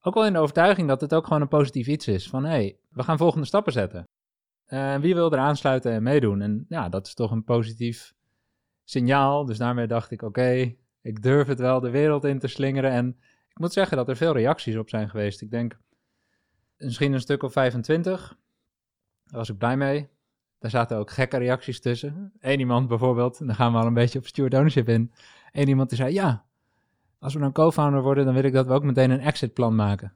[0.00, 2.50] Ook wel in de overtuiging dat het ook gewoon een positief iets is van hé,
[2.50, 4.04] hey, we gaan volgende stappen zetten.
[4.64, 6.40] Eh, wie wil er aansluiten en meedoen?
[6.40, 8.14] En ja, dat is toch een positief
[8.84, 9.44] signaal.
[9.44, 13.16] Dus daarmee dacht ik oké, ik durf het wel de wereld in te slingeren en
[13.48, 15.40] ik moet zeggen dat er veel reacties op zijn geweest.
[15.40, 15.78] Ik denk
[16.76, 18.36] misschien een stuk of 25.
[19.24, 20.08] Daar was ik blij mee.
[20.58, 22.32] Daar zaten ook gekke reacties tussen.
[22.40, 25.12] Eén iemand bijvoorbeeld, en dan gaan we al een beetje op steward ownership in.
[25.52, 26.44] Eén iemand die zei, ja,
[27.22, 30.12] als we dan co-founder worden, dan wil ik dat we ook meteen een exitplan maken.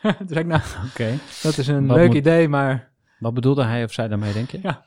[0.00, 1.14] Toen zei ik, nou, Oké.
[1.42, 4.50] dat is een Wat leuk moet- idee, maar Wat bedoelde hij of zij daarmee, denk
[4.50, 4.58] je?
[4.62, 4.84] Ja.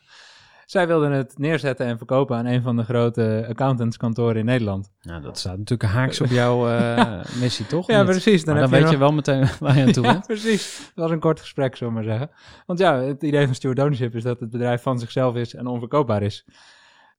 [0.66, 4.92] zij wilden het neerzetten en verkopen aan een van de grote accountantskantoren in Nederland.
[5.02, 7.88] Nou, dat staat natuurlijk haaks op jouw eh, missie, toch?
[7.88, 8.44] Ja, precies.
[8.46, 10.26] Dan, heb weet je nog- wel meteen waar je aan toe Ja, bent.
[10.26, 10.78] precies.
[10.78, 12.30] Het was een kort gesprek, zullen we maar zeggen.
[12.66, 15.68] Want ja, het idee van steward ownership is dat het bedrijf van zichzelf is en
[15.68, 16.46] onverkoopbaar is.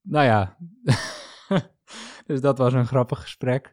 [0.03, 0.57] Nou ja,
[2.27, 3.73] dus dat was een grappig gesprek.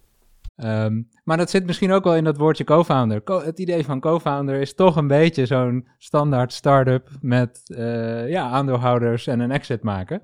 [0.61, 3.23] Ehm, maar dat zit misschien ook wel in dat woordje co-founder.
[3.23, 8.49] Co- het idee van co-founder is toch een beetje zo'n standaard start-up met eh, ja,
[8.49, 10.21] aandeelhouders en een exit maken.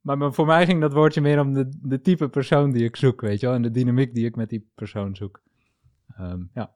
[0.00, 3.20] Maar voor mij ging dat woordje meer om de, de type persoon die ik zoek,
[3.20, 5.42] weet je wel, en de dynamiek die ik met die persoon zoek.
[6.16, 6.72] Ehm, ja.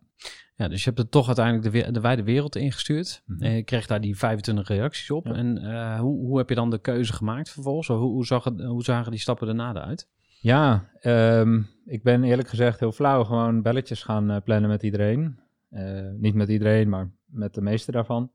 [0.57, 3.23] Ja, dus je hebt het toch uiteindelijk de, de wijde wereld ingestuurd.
[3.27, 3.43] Mhm.
[3.43, 5.27] En je kreeg daar die 25 reacties op.
[5.27, 5.33] Ja.
[5.33, 7.89] En eh, hoe, hoe heb je dan de keuze gemaakt vervolgens?
[7.89, 10.09] Hoe, hoe, zag het, hoe zagen die stappen daarna eruit?
[10.41, 15.41] Ja, ehm, ik ben eerlijk gezegd heel flauw gewoon belletjes gaan eh, plannen met iedereen.
[15.69, 18.31] Eh, niet met iedereen, maar met de meeste daarvan.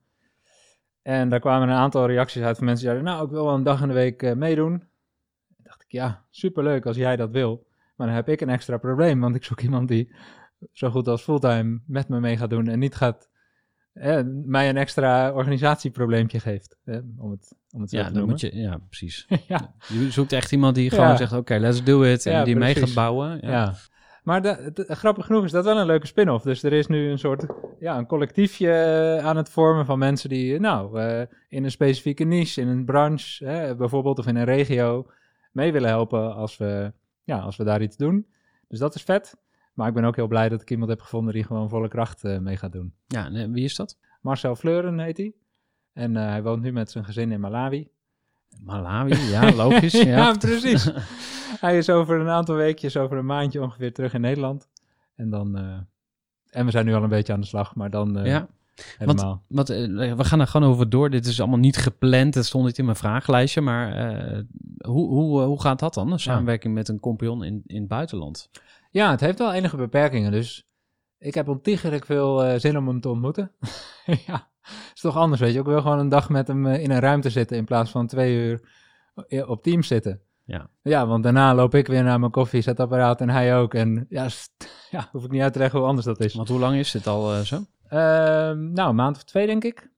[1.02, 3.54] En daar kwamen een aantal reacties uit van mensen die zeiden, nou, ik wil wel
[3.54, 4.80] een dag in de week eh, meedoen.
[4.80, 7.68] Toen dacht ik, ja, superleuk als jij dat wil.
[7.96, 10.16] Maar dan heb ik een extra probleem, want ik zoek iemand die
[10.72, 13.30] zo goed als fulltime met me mee gaat doen en niet gaat
[13.94, 18.18] eh, mij een extra organisatieprobleempje geeft, eh, om het, om het zo Ja, te dan
[18.18, 18.40] noemen.
[18.42, 19.28] moet je, ja, precies.
[19.48, 19.74] ja.
[19.88, 20.90] Je zoekt echt iemand die Ja.
[20.98, 22.26] gewoon zegt, oké, let's do it.
[22.26, 23.38] En Ja, die mee gaat bouwen.
[23.42, 23.74] Ja.
[24.24, 26.44] Maar de, het- grappig genoeg is dat wel een leuke spin-off.
[26.44, 27.46] Dus er is nu een soort
[27.80, 32.24] ja, een collectiefje eh, aan het vormen van mensen die, nou, eh, in een specifieke
[32.24, 35.08] niche, in een branche, hè, bijvoorbeeld, of in een regio,
[35.52, 38.28] mee willen helpen als we, ja, als we daar iets doen.
[38.68, 39.38] Dus dat is vet.
[39.74, 42.24] Maar ik ben ook heel blij dat ik iemand heb gevonden die gewoon volle kracht
[42.24, 42.94] eh, mee gaat doen.
[43.08, 43.98] Ja, en, eh, wie is dat?
[44.22, 45.34] Marcel Fleuren heet hij.
[45.94, 47.88] En eh, hij woont nu met zijn gezin in Malawi.
[48.64, 49.92] Malawi, ja, logisch.
[50.02, 50.18] ja.
[50.18, 50.90] ja, precies.
[51.60, 54.68] Hij is over een aantal weekjes, over een maandje ongeveer terug in Nederland.
[55.16, 55.58] En dan,
[56.50, 58.48] en we zijn nu al een beetje aan de slag, maar dan Ja,
[58.98, 59.44] helemaal.
[59.48, 61.10] want we gaan er gewoon over door.
[61.10, 62.36] Dit is allemaal niet gepland.
[62.36, 63.62] Het stond niet in mijn vragenlijstje.
[63.62, 64.16] Maar
[64.86, 66.12] hoe, hoe, hoe gaat dat dan?
[66.12, 68.50] Een samenwerking met een compagnon in, in het buitenland?
[68.94, 70.68] Ja, het heeft wel enige beperkingen, dus
[71.18, 73.52] ik heb ontiegelijk veel eh, zin om hem te ontmoeten.
[74.28, 74.50] ja,
[74.94, 75.60] is toch anders, weet je.
[75.60, 78.08] Ik wil gewoon een dag met hem eh, in een ruimte zitten in plaats van
[78.08, 78.62] twee uur
[79.28, 80.22] eh, op Teams zitten.
[80.46, 80.70] Ja.
[80.82, 83.74] Ja, want daarna loop ik weer naar mijn koffiezetapparaat en hij ook.
[83.74, 84.28] En ja,
[84.92, 86.34] ja, hoef ik niet uit te leggen hoe anders dat is.
[86.34, 87.56] Want hoe lang is dit al zo?
[87.88, 89.92] Ehm, nou, een maand of twee, denk ik.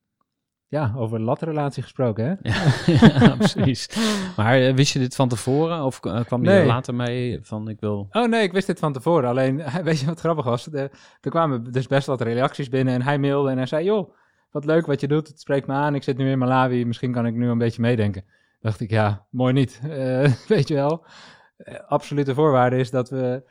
[0.67, 2.33] Ja, over latrelatie gesproken, hè?
[3.25, 3.89] ja, precies.
[4.37, 5.83] Maar eh, wist je dit van tevoren?
[5.83, 6.59] Of eh, kwam je Nee.
[6.59, 8.07] er later mee van ik wil...
[8.11, 9.29] Oh nee, ik wist dit van tevoren.
[9.29, 10.63] Alleen, weet je wat grappig was?
[10.63, 10.89] De-
[11.21, 13.85] er kwamen dus best wat reacties binnen en hij mailde en hij zei...
[13.85, 14.13] joh,
[14.51, 15.95] wat leuk wat je doet, het spreekt me aan.
[15.95, 18.23] Ik zit nu in Malawi, misschien kan ik nu een beetje meedenken.
[18.59, 19.81] Dacht ik, ja, mooi niet.
[19.89, 21.05] Eh, weet je wel,
[21.57, 23.43] Eh, absolute voorwaarde is dat we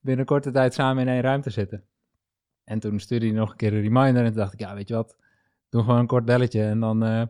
[0.00, 1.84] binnen korte tijd samen in één ruimte zitten.
[2.64, 4.88] En toen stuurde hij nog een keer een reminder en toen dacht ik, ja, weet
[4.88, 5.16] je wat,
[5.70, 7.22] doe gewoon een kort belletje en dan eh,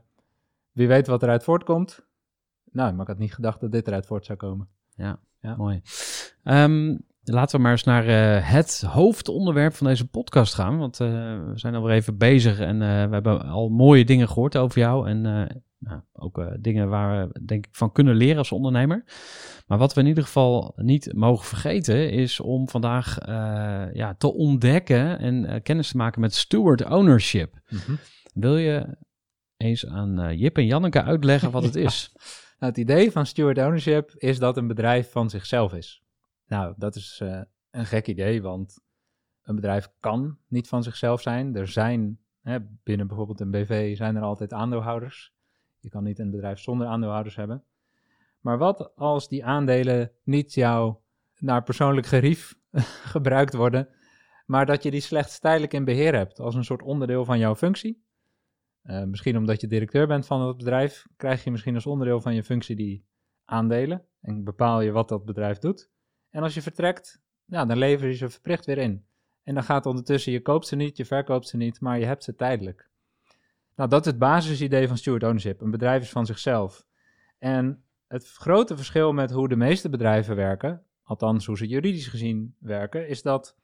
[0.72, 2.06] wie weet wat eruit voortkomt.
[2.72, 4.68] Nou, maar ik had niet gedacht dat dit eruit voort zou komen.
[4.94, 5.18] Ja.
[5.56, 5.80] Mooi.
[6.42, 10.78] Ehm, laten we maar eens naar eh, het hoofdonderwerp van deze podcast gaan.
[10.78, 11.08] Want eh,
[11.46, 15.08] we zijn alweer even bezig en we hebben al mooie dingen gehoord over jou.
[15.08, 15.20] En
[15.78, 19.04] nou, ook dingen waar we denk ik van kunnen leren als ondernemer.
[19.66, 23.18] Maar wat we in ieder geval niet mogen vergeten is om vandaag
[23.92, 27.54] ja, te ontdekken en kennis te maken met steward ownership.
[28.34, 28.96] Wil je
[29.56, 31.84] eens aan eh, Jip en Janneke uitleggen wat het Ja.
[31.84, 32.12] is?
[32.58, 36.02] Nou, het idee van steward ownership is dat een bedrijf van zichzelf is.
[36.46, 37.40] Nou, dat is eh,
[37.70, 38.80] een gek idee, want
[39.42, 41.56] een bedrijf kan niet van zichzelf zijn.
[41.56, 45.32] Er zijn, hè, binnen bijvoorbeeld een BV, zijn er altijd aandeelhouders.
[45.78, 47.64] Je kan niet een bedrijf zonder aandeelhouders hebben.
[48.40, 50.94] Maar wat als die aandelen niet jou
[51.38, 52.54] naar persoonlijk gerief
[53.14, 53.88] gebruikt worden,
[54.46, 57.56] maar dat je die slechts tijdelijk in beheer hebt als een soort onderdeel van jouw
[57.56, 58.04] functie?
[58.82, 62.34] Eh, misschien omdat je directeur bent van het bedrijf, krijg je misschien als onderdeel van
[62.34, 63.04] je functie die
[63.44, 65.90] aandelen en bepaal je wat dat bedrijf doet.
[66.30, 69.04] En als je vertrekt, nou, dan lever je ze verplicht weer in.
[69.42, 72.24] En dan gaat ondertussen, je koopt ze niet, je verkoopt ze niet, maar je hebt
[72.24, 72.90] ze tijdelijk.
[73.76, 75.60] Nou, dat is het basisidee van steward ownership.
[75.60, 76.86] Een bedrijf is van zichzelf.
[77.38, 82.56] En het grote verschil met hoe de meeste bedrijven werken, althans hoe ze juridisch gezien
[82.58, 83.56] werken, is dat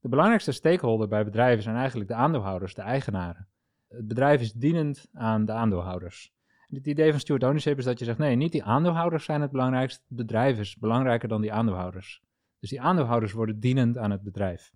[0.00, 3.48] de belangrijkste stakeholder bij bedrijven zijn eigenlijk de aandeelhouders, de eigenaren.
[3.90, 6.32] Het bedrijf is dienend aan de aandeelhouders.
[6.68, 9.50] Het idee van steward ownership is dat je zegt, nee, niet die aandeelhouders zijn het
[9.50, 12.22] belangrijkste, het bedrijf is belangrijker dan die aandeelhouders.
[12.60, 14.72] Dus die aandeelhouders worden dienend aan het bedrijf.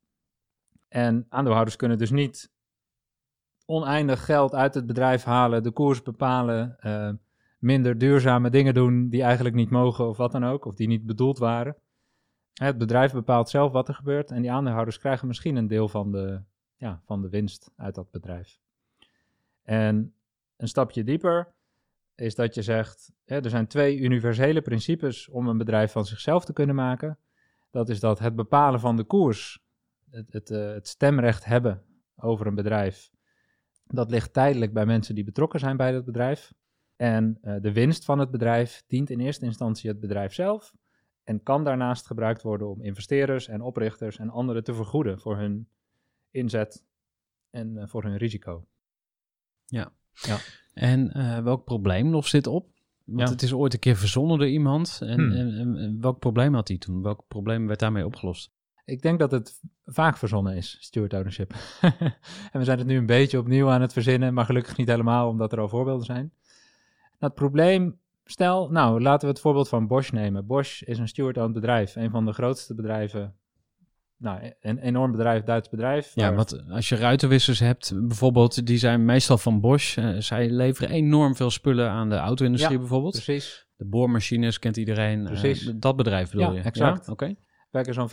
[0.89, 2.53] En aandeelhouders kunnen dus niet
[3.67, 7.13] oneindig geld uit het bedrijf halen, de koers bepalen, eh,
[7.59, 11.07] minder duurzame dingen doen die eigenlijk niet mogen of wat dan ook, of die niet
[11.07, 11.77] bedoeld waren.
[12.53, 16.13] Het bedrijf bepaalt zelf wat er gebeurt en die aandeelhouders krijgen misschien een deel van
[16.13, 16.43] de,
[16.77, 18.63] ja, van de winst uit dat bedrijf.
[19.65, 20.15] En
[20.57, 21.55] een stapje dieper
[22.15, 26.45] is dat je zegt, hè, er zijn twee universele principes om een bedrijf van zichzelf
[26.45, 27.19] te kunnen maken.
[27.71, 29.65] Dat is dat het bepalen van de koers,
[30.11, 31.83] het, het, eh, stemrecht hebben
[32.17, 33.11] over een bedrijf,
[33.87, 36.53] dat ligt tijdelijk bij mensen die betrokken zijn bij dat bedrijf.
[36.97, 40.75] En eh, de winst van het bedrijf dient in eerste instantie het bedrijf zelf
[41.25, 45.69] en kan daarnaast gebruikt worden om investeerders en oprichters en anderen te vergoeden voor hun
[46.31, 46.85] inzet
[47.51, 48.67] en eh, voor hun risico.
[50.75, 52.67] En eh, welk probleem lost dit op?
[53.05, 53.35] Want Ja.
[53.35, 54.99] het is ooit een keer verzonnen door iemand.
[55.03, 55.33] En, Hmm.
[55.33, 57.03] en, en- en welk probleem had hij toen?
[57.03, 58.53] Welk probleem werd daarmee opgelost?
[58.85, 61.55] Ik denk dat het vaak verzonnen is, steward ownership.
[62.53, 65.29] en we zijn het nu een beetje opnieuw aan het verzinnen, maar gelukkig niet helemaal,
[65.29, 66.33] omdat er al voorbeelden zijn.
[66.95, 70.47] Nou, het probleem, stel, nou, laten we het voorbeeld van Bosch nemen.
[70.47, 73.35] Bosch is een steward-owned bedrijf, een van de grootste bedrijven.
[74.17, 76.13] Nou, een enorm bedrijf, Duits bedrijf.
[76.15, 79.97] Ja, want als je ruitenwissers hebt, bijvoorbeeld, die zijn meestal van Bosch.
[79.99, 83.13] Eh, zij leveren enorm veel spullen aan de auto-industrie Ja, bijvoorbeeld.
[83.13, 83.67] Precies.
[83.77, 85.21] De boormachines kent iedereen.
[85.27, 85.73] eh, Precies.
[85.77, 86.61] dat bedrijf bedoel Ja, je?
[86.61, 87.07] exact.
[87.07, 87.13] Ja?
[87.13, 87.35] Oké.
[87.71, 88.09] werken zo'n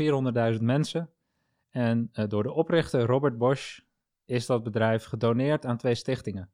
[0.55, 1.09] 400.000 mensen.
[1.69, 3.79] En eh, door de oprichter Robert Bosch
[4.25, 6.49] is dat bedrijf gedoneerd aan twee stichtingen.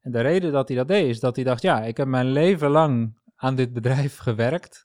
[0.00, 2.30] En de reden dat hij dat deed is dat hij dacht, ja, ik heb mijn
[2.32, 4.84] leven lang aan dit bedrijf gewerkt.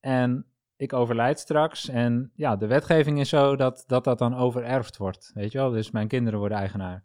[0.00, 0.46] En
[0.78, 1.88] ik overlijd straks.
[1.88, 5.30] En ja, de wetgeving is zo dat dat, dat dan overerfd wordt.
[5.34, 7.04] Weet je wel, dus mijn kinderen worden eigenaar.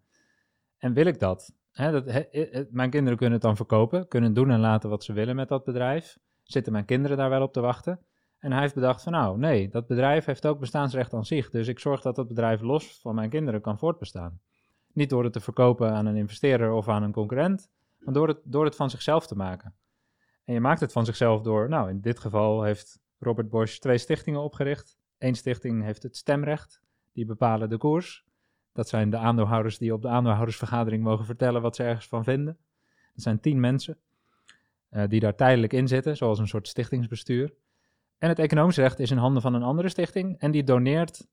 [0.77, 1.53] En wil ik dat?
[1.73, 2.05] Dat
[2.71, 5.63] mijn kinderen kunnen het dan verkopen, kunnen doen en laten wat ze willen met dat
[5.63, 6.17] bedrijf.
[6.43, 7.99] Zitten mijn kinderen daar wel op te wachten?
[8.39, 11.49] En hij heeft bedacht van nou, nee, dat bedrijf heeft ook bestaansrecht aan zich.
[11.49, 14.39] Dus ik zorg dat dat bedrijf los van mijn kinderen kan voortbestaan.
[14.93, 18.39] Niet door het te verkopen aan een investeerder of aan een concurrent, maar door het,
[18.43, 19.73] door het van zichzelf te maken.
[20.45, 23.97] En je maakt het van zichzelf door, nou in dit geval heeft Robert Bosch twee
[23.97, 24.97] stichtingen opgericht.
[25.17, 26.81] Eén stichting heeft het stemrecht,
[27.13, 28.23] die bepalen de koers.
[28.73, 32.57] Dat zijn de aandeelhouders die op de aandeelhoudersvergadering mogen vertellen wat ze ergens van vinden.
[33.13, 33.97] Dat zijn tien mensen
[34.89, 37.53] eh, die daar tijdelijk in zitten, zoals een soort stichtingsbestuur.
[38.17, 41.27] En het economisch recht is in handen van een andere stichting en die doneert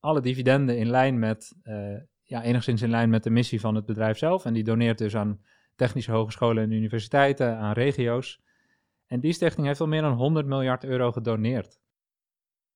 [0.00, 3.86] alle dividenden in lijn met, eh, ja, enigszins in lijn met de missie van het
[3.86, 4.44] bedrijf zelf.
[4.44, 5.40] En die doneert dus aan
[5.76, 8.40] technische hogescholen en universiteiten, aan regio's.
[9.10, 11.80] En die stichting heeft al meer dan 100 miljard euro gedoneerd.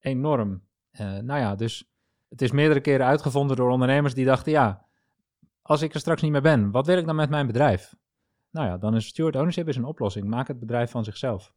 [0.01, 0.63] Enorm.
[0.91, 1.91] Eh, nou ja, dus
[2.29, 4.87] het is meerdere keren uitgevonden door ondernemers die dachten, ja,
[5.63, 7.95] als ik er straks niet meer ben, wat wil ik dan met mijn bedrijf?
[8.51, 10.27] Nou ja, dan is steward ownership is een oplossing.
[10.29, 11.53] Maak het bedrijf van zichzelf.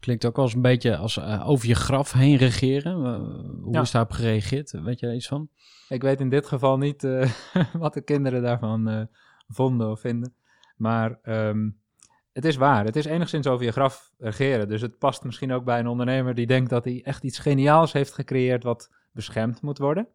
[0.00, 3.04] Klinkt ook wel eens een beetje als eh, over je graf heen regeren.
[3.04, 3.80] Eh, hoe Ja.
[3.80, 4.70] is daarop gereageerd?
[4.70, 5.48] Weet je daar iets van?
[5.88, 7.02] Ik weet in dit geval niet
[7.72, 9.08] wat de kinderen daarvan
[9.48, 10.34] vonden of vinden.
[10.76, 11.70] Maar ehm,
[12.36, 12.84] het is waar.
[12.84, 14.68] Het is enigszins over je graf regeren.
[14.68, 17.92] Dus het past misschien ook bij een ondernemer die denkt dat hij echt iets geniaals
[17.92, 20.08] heeft gecreëerd wat beschermd moet worden.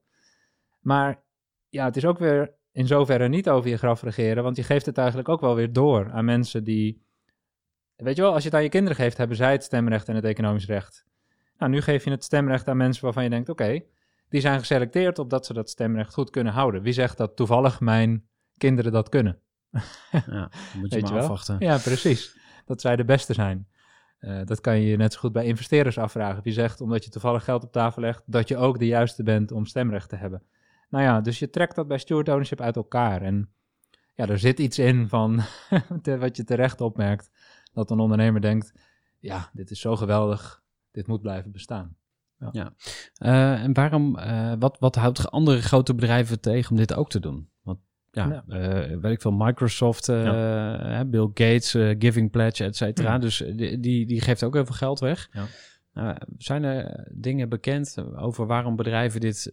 [0.79, 1.23] Maar
[1.69, 4.85] ja, het is ook weer in zoverre niet over je graf regeren, want je geeft
[4.85, 7.05] het eigenlijk ook wel weer door aan mensen die.
[7.95, 10.15] Weet je wel, als je het aan je kinderen geeft, hebben zij het stemrecht en
[10.15, 11.05] het economisch recht.
[11.57, 13.81] Nou, nu geef je het stemrecht aan mensen waarvan je denkt: oké,
[14.29, 16.81] die zijn geselecteerd opdat ze dat stemrecht goed kunnen houden.
[16.81, 19.41] Wie zegt dat toevallig mijn kinderen dat kunnen?
[20.11, 21.55] Ja, moet je Weet maar je afwachten.
[21.59, 22.37] Ja, precies.
[22.65, 23.67] Dat zij de beste zijn.
[24.19, 26.43] Eh, dat kan je je net zo goed bij investeerders afvragen.
[26.43, 29.51] Wie zegt, omdat je toevallig geld op tafel legt, dat je ook de juiste bent
[29.51, 30.43] om stemrecht te hebben.
[30.89, 33.21] Nou ja, dus je trekt dat bij steward ownership uit elkaar.
[33.21, 33.49] En
[34.15, 35.41] ja, er zit iets in van
[36.19, 37.31] wat je terecht opmerkt.
[37.73, 38.73] Dat een ondernemer denkt,
[39.19, 41.95] ja, dit is zo geweldig, dit moet blijven bestaan.
[43.15, 47.19] Eh, en waarom, eh, wat, wat houdt andere grote bedrijven tegen om dit ook te
[47.19, 47.49] doen?
[48.11, 48.59] Ja, Ja.
[48.59, 53.11] eh, weet ik veel, Microsoft, eh, Bill Gates, eh, Giving Pledge, et cetera.
[53.11, 53.17] Ja.
[53.17, 55.29] Dus die, die, geeft ook heel veel geld weg.
[55.31, 55.43] Ja.
[55.93, 59.49] Nou, zijn er dingen bekend over waarom bedrijven dit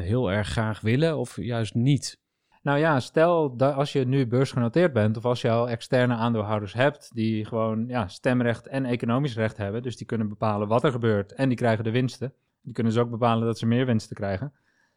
[0.00, 2.18] heel erg graag willen of juist niet?
[2.62, 6.72] Nou ja, stel dat als je nu beursgenoteerd bent of als je al externe aandeelhouders
[6.72, 10.90] hebt die gewoon ja, stemrecht en economisch recht hebben, dus die kunnen bepalen wat er
[10.90, 12.32] gebeurt en die krijgen de winsten.
[12.62, 14.52] Die kunnen dus ook bepalen dat ze meer winsten krijgen.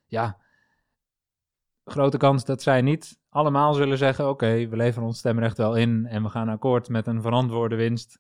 [0.06, 0.38] Ja,
[1.92, 6.06] grote kans dat zij niet allemaal zullen zeggen, oké, we leveren ons stemrecht wel in
[6.06, 8.20] en we gaan akkoord met een verantwoorde winst.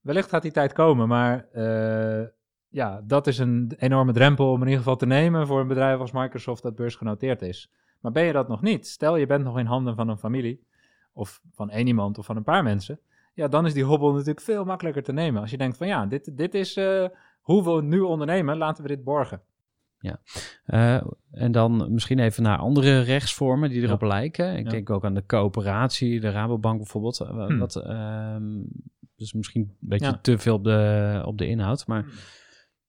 [0.00, 2.26] Wellicht gaat die tijd komen, maar eh,
[2.68, 5.98] ja, dat is een enorme drempel om in ieder geval te nemen voor een bedrijf
[5.98, 7.70] als Microsoft dat beursgenoteerd is.
[8.00, 8.86] Maar ben je dat nog niet?
[8.86, 10.66] Stel je bent nog in handen van een familie,
[11.12, 13.00] of van één iemand of van een paar mensen.
[13.34, 15.40] Ja, dan is die hobbel natuurlijk veel makkelijker te nemen.
[15.40, 17.04] Als je denkt van ja, dit, dit is eh,
[17.40, 19.42] hoe we nu ondernemen, laten we dit borgen.
[20.64, 24.06] Eh, en dan misschien even naar andere rechtsvormen die erop Ja.
[24.06, 24.56] lijken.
[24.56, 24.70] Ik Ja.
[24.70, 27.20] denk ook aan de coöperatie, de Rabobank bijvoorbeeld.
[27.20, 27.58] Eh, Hmm.
[27.58, 28.42] Wat, ehm,
[29.16, 30.18] dus misschien een beetje Ja.
[30.22, 31.86] te veel op de, op de inhoud.
[31.86, 32.04] Maar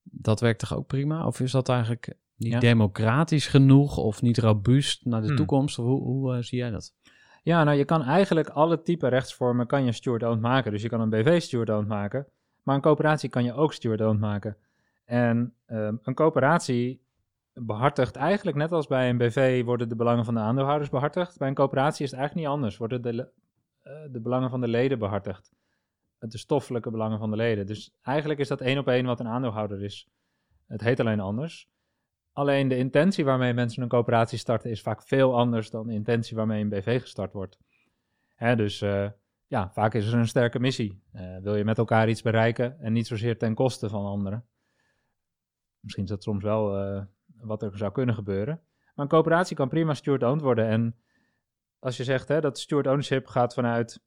[0.03, 1.25] dat werkt toch ook prima?
[1.25, 2.59] Of is dat eigenlijk niet Ja.
[2.59, 5.35] democratisch genoeg of niet robuust naar de Hmm.
[5.35, 5.79] toekomst?
[5.79, 6.93] Of hoe, hoe eh, zie jij dat?
[7.43, 10.71] Ja, nou je kan eigenlijk alle type rechtsvormen kan je steward-owned maken.
[10.71, 12.27] Dus je kan een BV steward-owned maken,
[12.63, 14.57] maar een coöperatie kan je ook steward-owned maken.
[15.09, 17.01] En ehm, een coöperatie
[17.53, 21.37] behartigt eigenlijk, net als bij een BV worden de belangen van de aandeelhouders behartigd.
[21.37, 23.31] Bij een coöperatie is het eigenlijk niet anders, worden de,
[23.79, 25.51] eh, de belangen van de leden behartigd.
[26.19, 27.65] De stoffelijke belangen van de leden.
[27.65, 30.07] Dus eigenlijk is dat één op één wat een aandeelhouder is.
[30.67, 31.69] Het heet alleen anders.
[32.33, 36.35] Alleen de intentie waarmee mensen een coöperatie starten is vaak veel anders dan de intentie
[36.35, 37.57] waarmee een BV gestart wordt.
[38.35, 39.09] Hè, dus eh,
[39.47, 41.01] ja, vaak is er een sterke missie.
[41.11, 44.45] Eh, wil je met elkaar iets bereiken en niet zozeer ten koste van anderen.
[45.79, 47.03] Misschien is dat soms wel eh,
[47.41, 48.61] wat er zou kunnen gebeuren.
[48.95, 50.67] Maar een coöperatie kan prima steward-owned worden.
[50.67, 50.95] En
[51.79, 54.01] als je zegt hè, dat steward ownership gaat vanuit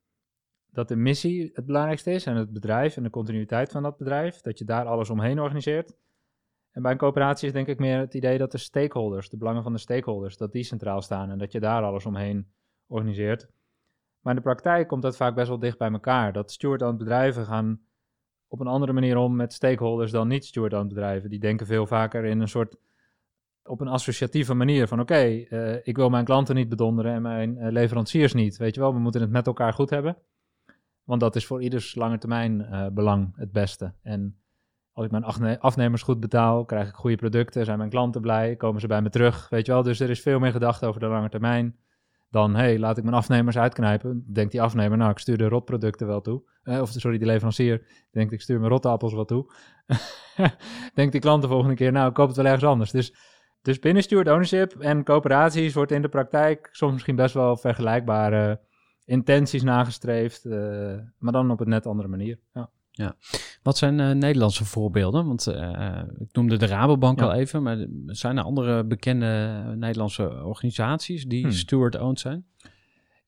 [0.70, 4.40] dat de missie het belangrijkste is en het bedrijf en de continuïteit van dat bedrijf,
[4.40, 5.96] dat je daar alles omheen organiseert.
[6.70, 9.62] En bij een coöperatie is denk ik meer het idee dat de stakeholders, de belangen
[9.62, 12.52] van de stakeholders, dat die centraal staan en dat je daar alles omheen
[12.86, 13.48] organiseert.
[14.20, 16.32] Maar in de praktijk komt dat vaak best wel dicht bij elkaar.
[16.32, 17.80] Dat steward-owned bedrijven gaan
[18.52, 21.30] op een andere manier om met stakeholders dan niet steward-owned bedrijven.
[21.30, 22.76] Die denken veel vaker in een soort
[23.64, 27.58] op een associatieve manier van oké, eh, ik wil mijn klanten niet bedonderen en mijn
[27.58, 28.56] eh, leveranciers niet.
[28.56, 30.16] Weet je wel, we moeten het met elkaar goed hebben.
[31.04, 33.92] Want dat is voor ieders lange termijn eh, belang het beste.
[34.02, 34.36] En
[34.92, 38.56] als ik mijn afne- afnemers goed betaal, krijg ik goede producten, zijn mijn klanten blij,
[38.56, 39.48] komen ze bij me terug.
[39.48, 41.76] Weet je wel, dus er is veel meer gedacht over de lange termijn
[42.32, 44.24] dan, hey, laat ik mijn afnemers uitknijpen.
[44.32, 46.42] Denkt die afnemer, nou, ik stuur de rotproducten wel toe.
[46.62, 49.52] Eh, of sorry, die leverancier denkt, ik stuur mijn rotte appels wel toe.
[50.94, 52.90] Denkt die klant de volgende keer, nou, ik koop het wel ergens anders.
[52.90, 53.14] Dus,
[53.62, 58.60] dus binnen steward ownership en coöperaties wordt in de praktijk soms misschien best wel vergelijkbare
[59.04, 62.38] intenties nagestreefd, eh, maar dan op een net andere manier.
[62.52, 62.70] Ja.
[63.62, 65.26] Wat zijn eh, Nederlandse voorbeelden?
[65.26, 67.24] Want eh, ik noemde de Rabobank Ja.
[67.24, 71.52] al even, maar zijn er andere bekende Nederlandse organisaties die Hmm.
[71.52, 72.44] steward-owned zijn?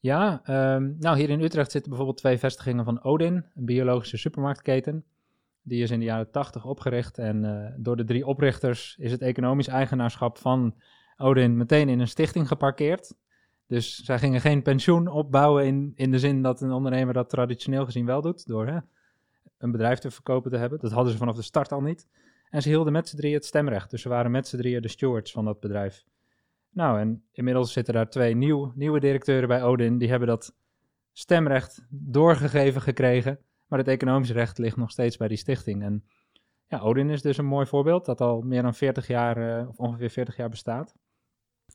[0.01, 5.05] Ja, ehm, nou hier in Utrecht zitten bijvoorbeeld twee vestigingen van Odin, een biologische supermarktketen.
[5.63, 9.21] Die is in de jaren 80 opgericht en eh, door de drie oprichters is het
[9.21, 10.75] economisch eigenaarschap van
[11.17, 13.15] Odin meteen in een stichting geparkeerd.
[13.67, 17.85] Dus zij gingen geen pensioen opbouwen in, in de zin dat een ondernemer dat traditioneel
[17.85, 18.79] gezien wel doet, door hè,
[19.65, 20.79] een bedrijf te verkopen te hebben.
[20.79, 22.09] Dat hadden ze vanaf de start al niet.
[22.51, 24.89] En ze hielden met z'n drieën het stemrecht, dus ze waren met z'n drieën de
[24.89, 26.05] stewards van dat bedrijf.
[26.71, 29.99] Nou, en inmiddels zitten daar twee nieuw, nieuwe directeuren bij Odin.
[29.99, 30.55] Die hebben dat
[31.13, 33.39] stemrecht doorgegeven gekregen.
[33.67, 35.83] Maar het economische recht ligt nog steeds bij die stichting.
[35.83, 36.05] En
[36.67, 39.79] ja, Odin is dus een mooi voorbeeld dat al meer dan 40 jaar, eh, of
[39.79, 40.95] ongeveer 40 jaar bestaat.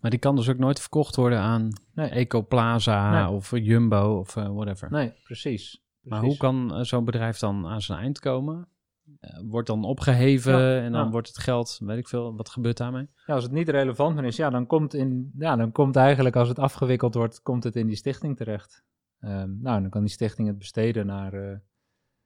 [0.02, 2.10] Maar die kan dus ook nooit verkocht worden aan Nee.
[2.10, 3.36] Ecoplaza Nee.
[3.36, 4.92] of Jumbo of eh, whatever.
[4.92, 5.84] Nee, precies.
[6.02, 8.68] Maar hoe kan eh, zo'n bedrijf dan aan zijn eind komen?
[9.20, 11.10] Eh, wordt dan opgeheven Ja, en dan ja.
[11.12, 13.10] wordt het geld, weet ik veel, wat gebeurt daarmee?
[13.26, 16.36] Ja, als het niet relevant meer is, ja, dan komt, in, ja, dan komt eigenlijk
[16.36, 18.84] als het afgewikkeld wordt, komt het in die stichting terecht.
[19.20, 21.58] Ehm, nou, dan kan die stichting het besteden naar, eh,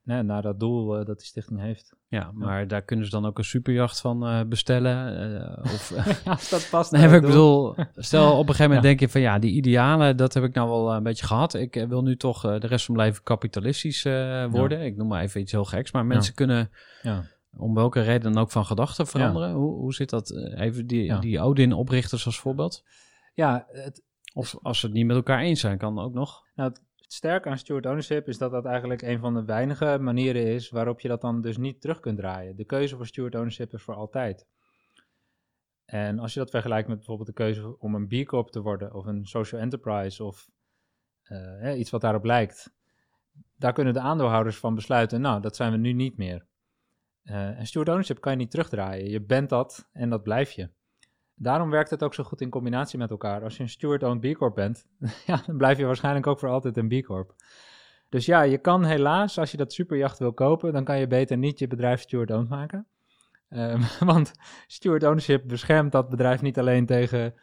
[0.04, 1.96] nee, naar dat doel eh, dat die stichting heeft.
[2.08, 5.18] Ja, maar daar kunnen ze dan ook een superjacht van eh, bestellen.
[5.58, 5.90] eh, of,
[6.26, 6.92] ja, als dat past.
[6.92, 7.22] Nee, ik doel.
[7.22, 8.90] bedoel, stel op een gegeven moment Ja.
[8.90, 11.54] denk je van ja, die idealen, dat heb ik nou wel een beetje gehad.
[11.54, 14.04] Ik wil nu toch de rest van mijn leven kapitalistisch
[14.50, 14.82] worden.
[14.86, 15.92] Ik noem maar even iets heel geks.
[15.92, 16.70] Maar mensen kunnen
[17.02, 17.24] Ja.
[17.58, 19.52] om welke reden dan ook van gedachten veranderen.
[19.54, 20.32] Hoe, hoe zit dat?
[20.56, 22.84] Even die, die Odin-oprichters als voorbeeld.
[23.34, 26.42] ja, het, Of als ze het niet met elkaar eens zijn, kan ook nog.
[26.56, 26.82] Nou, het
[27.14, 30.70] het sterke aan steward ownership is dat dat eigenlijk een van de weinige manieren is
[30.70, 32.56] waarop je dat dan dus niet terug kunt draaien.
[32.56, 34.48] De keuze voor steward ownership is voor altijd.
[35.86, 38.94] En als je dat vergelijkt met bijvoorbeeld de keuze om een B Corp te worden
[38.94, 40.50] of een social enterprise of
[41.24, 42.74] eh, iets wat daarop lijkt,
[43.58, 46.46] daar kunnen de aandeelhouders van besluiten, nou, dat zijn we nu niet meer.
[47.24, 49.10] Eh, en steward ownership kan je niet terugdraaien.
[49.10, 50.70] Je bent dat en dat blijf je.
[51.36, 53.44] Daarom werkt het ook zo goed in combinatie met elkaar.
[53.44, 54.86] Als je een steward-owned B Corp bent,
[55.26, 57.36] ja, dan blijf je waarschijnlijk ook voor altijd een B Corp.
[58.10, 61.38] Dus ja, je kan helaas, als je dat superjacht wil kopen, dan kan je beter
[61.38, 62.88] niet je bedrijf steward-owned maken.
[63.50, 63.82] Ehm,
[64.12, 64.32] want
[64.68, 67.34] steward ownership beschermt dat bedrijf niet alleen tegen,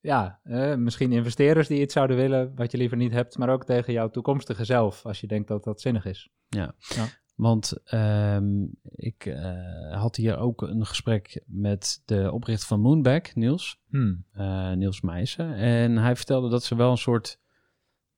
[0.00, 3.64] ja, eh, misschien investeerders die iets zouden willen wat je liever niet hebt, maar ook
[3.64, 6.30] tegen jouw toekomstige zelf, als je denkt dat dat zinnig is.
[7.34, 13.80] Want ehm, ik eh, had hier ook een gesprek met de oprichter van Moonback, Niels.
[13.88, 14.24] Hmm.
[14.32, 15.54] eh, Niels Meijsen.
[15.54, 17.40] En hij vertelde dat ze wel een soort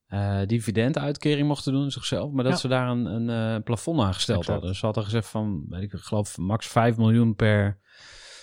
[0.07, 2.59] eh dividenduitkering mochten doen zichzelf, maar dat Ja.
[2.59, 4.59] ze daar een, een plafond aan gesteld Exact.
[4.59, 4.77] hadden.
[4.77, 7.79] Ze hadden gezegd van, weet ik geloof, max 5 miljoen per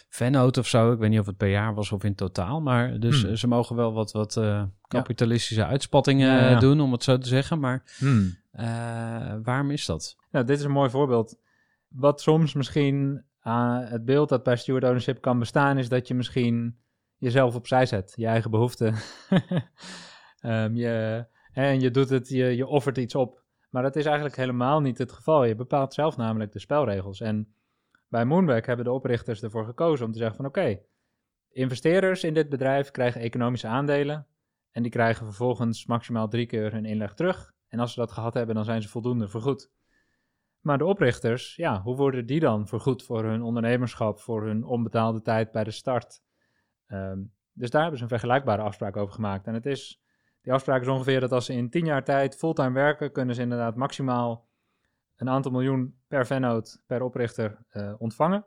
[0.10, 0.92] vennoot of zo.
[0.92, 3.36] Ik weet niet of het per jaar was of in totaal, maar dus Hmm.
[3.36, 4.42] ze mogen wel wat, wat
[4.88, 6.60] kapitalistische uitspattingen Ja, ja, ja.
[6.60, 7.60] doen, om het zo te zeggen.
[7.60, 8.40] Maar Hmm.
[8.52, 10.18] Eh, waarom is dat?
[10.32, 11.40] Nou, dit is een mooi voorbeeld.
[11.88, 16.14] Wat soms misschien ah, het beeld dat bij steward ownership kan bestaan, is dat je
[16.14, 16.80] misschien
[17.18, 18.96] jezelf opzij zet, je eigen behoeften.
[20.42, 23.44] Ehm, je, en je doet het, je, je offert iets op.
[23.70, 25.44] Maar dat is eigenlijk helemaal niet het geval.
[25.44, 27.22] Je bepaalt zelf namelijk de spelregels.
[27.22, 27.54] En
[28.08, 30.80] bij Moonback hebben de oprichters ervoor gekozen om te zeggen van oké,
[31.50, 34.28] investeerders in dit bedrijf krijgen economische aandelen
[34.72, 37.54] en die krijgen vervolgens maximaal drie keer hun inleg terug.
[37.72, 39.72] En als ze dat gehad hebben, dan zijn ze voldoende vergoed.
[40.60, 45.22] Maar de oprichters, ja, hoe worden die dan vergoed voor hun ondernemerschap, voor hun onbetaalde
[45.22, 46.22] tijd bij de start?
[46.88, 47.20] Ehm,
[47.54, 49.48] dus daar hebben ze een vergelijkbare afspraak over gemaakt.
[49.48, 50.02] En het is,
[50.42, 53.42] die afspraak is ongeveer dat als ze in tien jaar tijd fulltime werken, kunnen ze
[53.42, 54.48] inderdaad maximaal
[55.16, 58.46] een aantal miljoen per vennoot, per oprichter eh, ontvangen.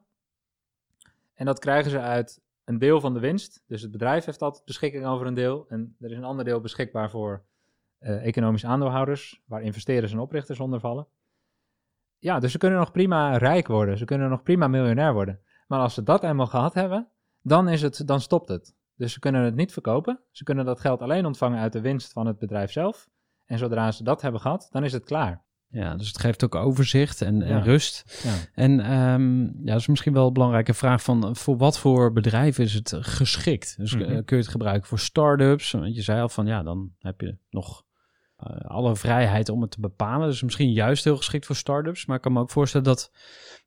[1.35, 3.65] En dat krijgen ze uit een deel van de winst.
[3.67, 5.67] Dus het bedrijf heeft altijd beschikking over een deel.
[5.69, 7.45] En er is een ander deel beschikbaar voor
[8.05, 11.07] eh, economische aandeelhouders, waar investeerders en oprichters onder vallen.
[12.19, 13.99] Ja, dus ze kunnen nog prima rijk worden.
[13.99, 15.41] Ze kunnen nog prima miljonair worden.
[15.67, 17.09] Maar als ze dat eenmaal gehad hebben,
[17.43, 18.75] dan, is het, dan stopt het.
[18.97, 20.21] Dus ze kunnen het niet verkopen.
[20.31, 23.09] Ze kunnen dat geld alleen ontvangen uit de winst van het bedrijf zelf.
[23.45, 25.45] En zodra ze dat hebben gehad, dan is het klaar.
[25.69, 28.21] Ja, dus het geeft ook overzicht en, rust.
[28.23, 28.35] Ja.
[28.55, 32.65] En ehm, ja, dat is misschien wel een belangrijke vraag van voor wat voor bedrijven
[32.65, 33.77] is het geschikt?
[33.77, 34.09] Dus eh, Mhm.
[34.25, 35.71] kun je het gebruiken voor start-ups?
[35.71, 37.84] Want je zei al van ja, dan heb je nog eh,
[38.67, 40.29] alle vrijheid om het te bepalen.
[40.29, 42.07] Dus misschien juist heel geschikt voor start-ups.
[42.07, 43.11] Maar ik kan me ook voorstellen dat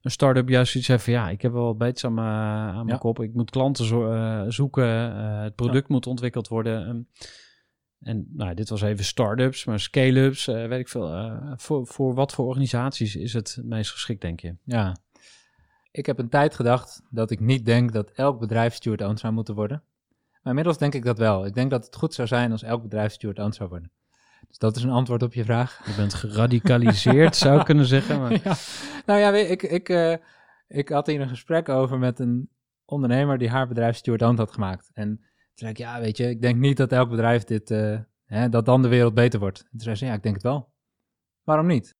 [0.01, 2.73] een start-up juist iets heeft van ja, ik heb wel wat beters aan mijn, aan
[2.75, 2.97] mijn Ja.
[2.97, 3.19] kop.
[3.21, 5.15] Ik moet klanten zo- eh, zoeken.
[5.15, 6.87] eh, het product moet ontwikkeld worden.
[6.87, 7.01] Ehm,
[7.99, 11.13] en nou, dit was even start-ups, maar scale-ups, eh, weet ik veel.
[11.13, 14.55] eh, voor, voor wat voor organisaties is het het meest geschikt, denk je?
[14.63, 14.95] Ja.
[15.91, 19.55] Ik heb een tijd gedacht dat ik niet denk dat elk bedrijf steward-owned zou moeten
[19.55, 19.83] worden.
[20.31, 21.45] Maar inmiddels denk ik dat wel.
[21.45, 23.91] Ik denk dat het goed zou zijn als elk bedrijf steward-owned zou worden.
[24.47, 25.81] Dus dat is een antwoord op je vraag.
[25.85, 28.19] Je bent geradicaliseerd, zou ik kunnen zeggen.
[28.19, 28.55] Maar, ja.
[29.05, 30.15] Nou ja, ik, ik, eh,
[30.67, 32.49] ik had hier een gesprek over met een
[32.85, 34.91] ondernemer die haar bedrijf steward-owned had gemaakt.
[34.93, 37.99] En toen zei ik, ja, weet je, ik denk niet dat elk bedrijf dit, eh,
[38.25, 39.59] hè, dat dan de wereld beter wordt.
[39.59, 40.73] En toen zei ze, ja, ik denk het wel.
[41.43, 41.95] Waarom niet?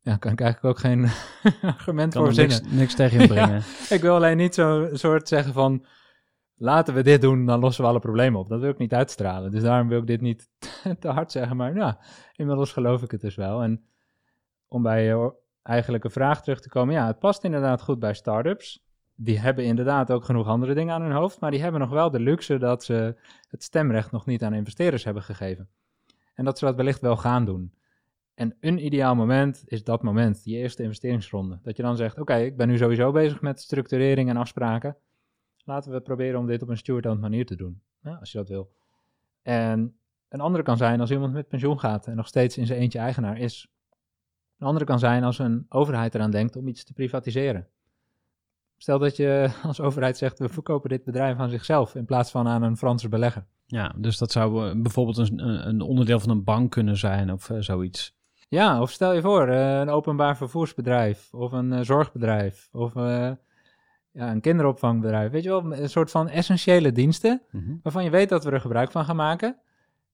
[0.00, 1.08] Ja, kan ik eigenlijk ook geen
[1.76, 2.62] argument kan voor verzinnen.
[2.62, 3.62] niks, niks tegen je brengen.
[3.90, 5.86] Ik wil alleen niet zo'n soort zeggen van,
[6.62, 8.48] laten we dit doen, dan lossen we alle problemen op.
[8.48, 9.50] Dat wil ik niet uitstralen.
[9.50, 10.48] Dus daarom wil ik dit niet
[11.00, 11.56] te hard zeggen.
[11.56, 13.62] Maar inmiddels geloof ik het dus wel.
[13.62, 13.84] En
[14.68, 18.84] om bij je eigenlijke vraag terug te komen, ja, het past inderdaad goed bij start-ups.
[19.14, 22.10] Die hebben inderdaad ook genoeg andere dingen aan hun hoofd, maar die hebben nog wel
[22.10, 23.16] de luxe dat ze
[23.48, 25.68] het stemrecht nog niet aan investeerders hebben gegeven.
[26.34, 27.74] En dat ze dat wellicht wel gaan doen.
[28.34, 31.58] En een ideaal moment is dat moment, die eerste investeringsronde.
[31.62, 34.96] Dat je dan zegt, oké, ik ben nu sowieso bezig met structurering en afspraken.
[35.64, 38.48] Laten we proberen om dit op een steward manier te doen, ja, als je dat
[38.48, 38.72] wil.
[39.42, 39.96] En
[40.28, 42.98] een andere kan zijn als iemand met pensioen gaat en nog steeds in zijn eentje
[42.98, 43.68] eigenaar is.
[44.58, 47.68] Een andere kan zijn als een overheid eraan denkt om iets te privatiseren.
[48.76, 52.48] Stel dat je als overheid zegt, we verkopen dit bedrijf aan zichzelf in plaats van
[52.48, 53.44] aan een Franse belegger.
[53.66, 57.50] Ja, dus dat zou eh, bijvoorbeeld een, een onderdeel van een bank kunnen zijn of
[57.50, 58.14] eh, zoiets.
[58.48, 62.92] Ja, of stel je voor, eh, een openbaar vervoersbedrijf of een zorgbedrijf of
[64.12, 65.30] ja, een kinderopvangbedrijf.
[65.30, 67.42] Weet je wel, een soort van essentiële diensten
[67.82, 69.56] waarvan je weet dat we er gebruik van gaan maken.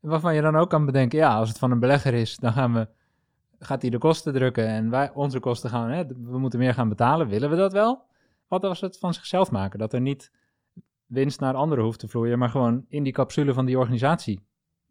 [0.00, 2.52] En waarvan je dan ook kan bedenken, ja, als het van een belegger is, dan
[2.52, 2.88] gaan we,
[3.58, 6.88] gaat hij de kosten drukken en wij, onze kosten gaan, hè, we moeten meer gaan
[6.88, 7.28] betalen.
[7.28, 8.06] Willen we dat wel?
[8.48, 9.78] Wat als we het van zichzelf maken?
[9.78, 10.32] Dat er niet
[11.06, 14.40] winst naar anderen hoeft te vloeien, maar gewoon in die capsule van die organisatie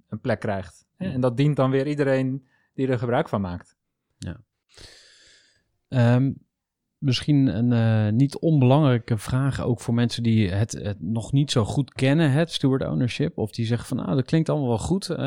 [0.10, 0.86] een plek krijgt.
[0.96, 1.12] Hè?
[1.12, 3.78] En dat dient dan weer iedereen die er gebruik van maakt.
[5.88, 6.32] Ehm,
[6.98, 11.94] misschien een eh, niet onbelangrijke vraag ook voor mensen die het, nog niet zo goed
[11.94, 13.38] kennen, het steward ownership.
[13.38, 15.18] Of die zeggen van nou, dat klinkt allemaal wel goed, eh,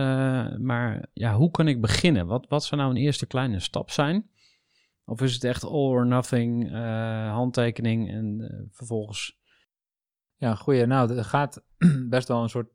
[0.57, 2.27] maar ja, hoe kan ik beginnen?
[2.27, 4.31] Wat, wat zou nou een eerste kleine stap zijn?
[5.05, 9.39] Of is het echt all or nothing, eh, handtekening en vervolgens...
[10.37, 10.87] Ja, goeie.
[10.87, 11.65] Nou, er gaat
[12.09, 12.71] best wel een soort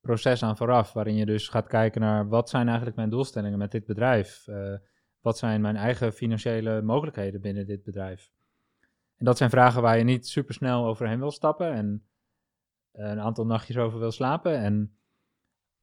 [0.00, 3.70] proces aan vooraf, waarin je dus gaat kijken naar wat zijn eigenlijk mijn doelstellingen met
[3.70, 4.44] dit bedrijf?
[5.20, 8.30] Eh, wat zijn mijn eigen financiële mogelijkheden binnen dit bedrijf?
[9.16, 12.04] En dat zijn vragen waar je niet super snel overheen wil stappen en
[12.92, 14.58] een aantal nachtjes over wil slapen.
[14.58, 14.96] En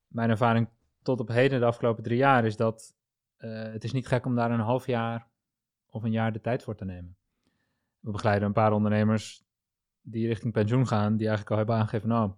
[0.08, 0.70] mijn ervaring
[1.02, 2.96] tot op heden, de afgelopen drie jaar, is dat
[3.38, 5.28] eh, het is niet gek om daar een half jaar
[5.90, 7.16] of een jaar de tijd voor te nemen.
[8.00, 9.46] We begeleiden een paar ondernemers
[10.02, 12.32] die richting pensioen gaan, die eigenlijk al hebben aangegeven, nou,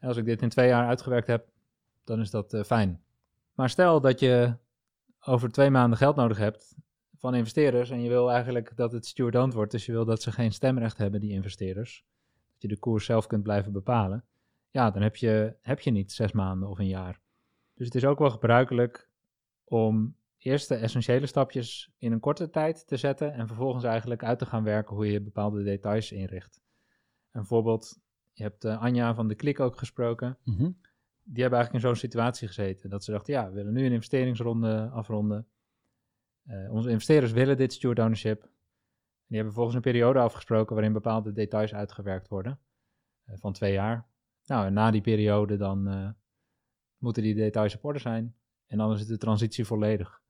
[0.00, 1.48] als ik dit in twee jaar uitgewerkt heb,
[2.04, 3.02] dan is dat eh, fijn.
[3.54, 4.56] Maar stel dat je
[5.26, 6.74] over twee maanden geld nodig hebt
[7.18, 10.32] van investeerders en je wil eigenlijk dat het steward wordt, dus je wil dat ze
[10.32, 12.04] geen stemrecht hebben, die investeerders,
[12.52, 14.24] dat je de koers zelf kunt blijven bepalen,
[14.70, 17.20] ja, dan heb je, heb je niet zes maanden of een jaar.
[17.74, 19.08] Dus het is ook wel gebruikelijk
[19.64, 24.38] om eerst de essentiële stapjes in een korte tijd te zetten en vervolgens eigenlijk uit
[24.38, 26.60] te gaan werken hoe je bepaalde details inricht.
[27.32, 28.00] Een voorbeeld,
[28.32, 30.38] je hebt eh, Anja van de Klik ook gesproken.
[30.44, 30.70] Mhm.
[31.28, 32.90] Die hebben eigenlijk in zo'n situatie gezeten.
[32.90, 35.46] Dat ze dachten, ja, we willen nu een investeringsronde afronden.
[36.46, 38.40] Eh, onze investeerders willen dit steward ownership.
[39.26, 42.58] Die hebben volgens een periode afgesproken waarin bepaalde details uitgewerkt worden.
[43.24, 44.06] eh, van twee jaar.
[44.46, 46.08] Nou, en na die periode dan eh,
[46.98, 48.34] moeten die details op orde zijn.
[48.66, 50.24] En dan is de transitie volledig.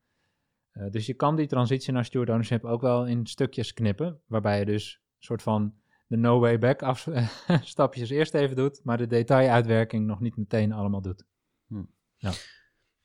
[0.90, 4.20] Dus je kan die transitie naar steward ownership ook wel in stukjes knippen.
[4.26, 5.74] Waarbij je dus een soort van
[6.06, 7.08] de no way back af,
[7.62, 11.24] stapjes eerst even doet, maar de detailuitwerking nog niet meteen allemaal doet.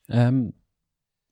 [0.06, 0.50] Ehm,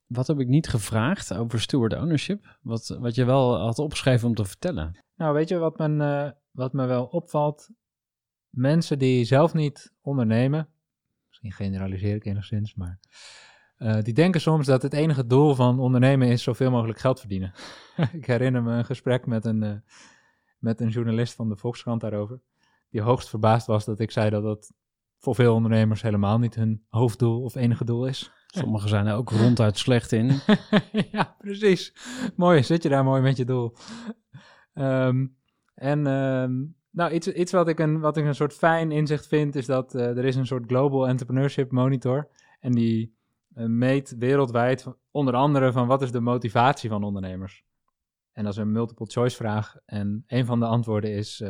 [0.05, 2.57] wat heb ik niet gevraagd over steward ownership?
[2.61, 4.97] Wat, wat je wel had opgeschreven om te vertellen.
[5.15, 7.69] Nou, weet je wat, men, eh, wat wat me wel opvalt,
[8.49, 10.67] mensen die zelf niet ondernemen,
[11.27, 12.99] misschien generaliseer ik enigszins, maar
[13.75, 17.53] eh, die denken soms dat het enige doel van ondernemen is zoveel mogelijk geld verdienen.
[18.13, 19.75] ik herinner me een gesprek met een, eh,
[20.59, 22.41] met een journalist van de Volkskrant daarover,
[22.89, 24.71] die hoogst verbaasd was dat ik zei dat dat
[25.17, 28.31] voor veel ondernemers helemaal niet hun hoofddoel of enige doel is.
[28.47, 30.39] Sommigen zijn er ook ronduit slecht in.
[31.11, 31.93] ja, precies.
[32.35, 33.75] Mooi, zit je daar mooi met je doel.
[34.73, 35.27] Ehm,
[35.75, 36.51] en ehm,
[36.91, 39.95] nou, iets, iets wat, ik een, wat ik een soort fijn inzicht vind, is dat
[39.95, 42.29] eh, er is een soort Global Entrepreneurship Monitor.
[42.59, 43.17] En die
[43.53, 47.63] eh, meet wereldwijd onder andere van wat is de motivatie van ondernemers.
[48.39, 49.75] En dat is een multiple choice vraag.
[49.85, 51.43] En een van de antwoorden is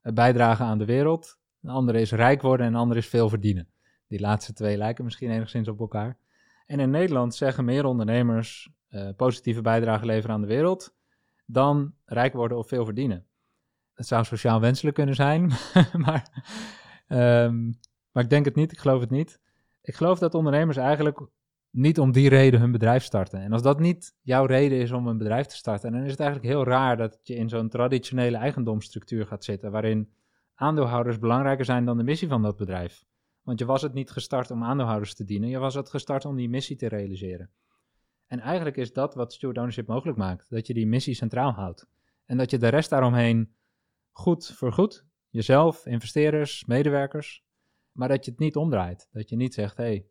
[0.00, 1.38] het bijdragen aan de wereld.
[1.62, 3.68] Een andere is rijk worden en een andere is veel verdienen.
[4.08, 6.18] Die laatste twee lijken misschien enigszins op elkaar.
[6.66, 10.94] En in Nederland zeggen meer ondernemers eh, positieve bijdrage leveren aan de wereld
[11.46, 13.26] dan rijk worden of veel verdienen.
[13.94, 15.52] Het zou sociaal wenselijk kunnen zijn,
[16.04, 16.44] maar,
[17.06, 17.72] ehm,
[18.12, 19.40] maar ik denk het niet, ik geloof het niet.
[19.82, 21.20] Ik geloof dat ondernemers eigenlijk
[21.70, 23.40] niet om die reden hun bedrijf starten.
[23.40, 26.20] En als dat niet jouw reden is om een bedrijf te starten, dan is het
[26.20, 30.12] eigenlijk heel raar dat je in zo'n traditionele eigendomsstructuur gaat zitten, waarin
[30.54, 33.04] aandeelhouders belangrijker zijn dan de missie van dat bedrijf.
[33.42, 36.36] Want je was het niet gestart om aandeelhouders te dienen, je was het gestart om
[36.36, 37.50] die missie te realiseren.
[38.26, 41.86] En eigenlijk is dat wat steward ownership mogelijk maakt, dat je die missie centraal houdt.
[42.24, 43.54] En dat je de rest daaromheen
[44.10, 47.44] goed vergoedt, jezelf, investeerders, medewerkers,
[47.92, 49.08] maar dat je het niet omdraait.
[49.12, 50.06] Dat je niet zegt, hé, hey,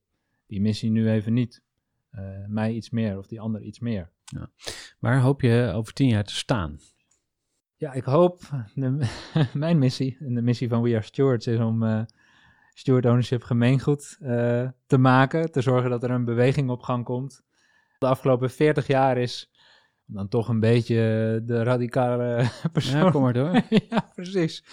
[0.49, 1.61] die missie nu even niet,
[2.09, 4.11] Eh, mij iets meer of die ander iets meer.
[4.99, 6.79] Waar hoop je over tien jaar te staan?
[7.75, 8.39] Ja, ik hoop,
[8.73, 9.07] de,
[9.53, 12.01] mijn missie en de missie van We Are Stewards is om eh
[12.73, 15.51] steward ownership gemeengoed eh, te maken.
[15.51, 17.41] Te zorgen dat er een beweging op gang komt.
[17.97, 19.51] De afgelopen 40 jaar is
[20.07, 23.05] om dan toch een beetje de radicale persoon.
[23.05, 23.61] Ja, kom maar door.
[23.89, 24.63] ja, precies.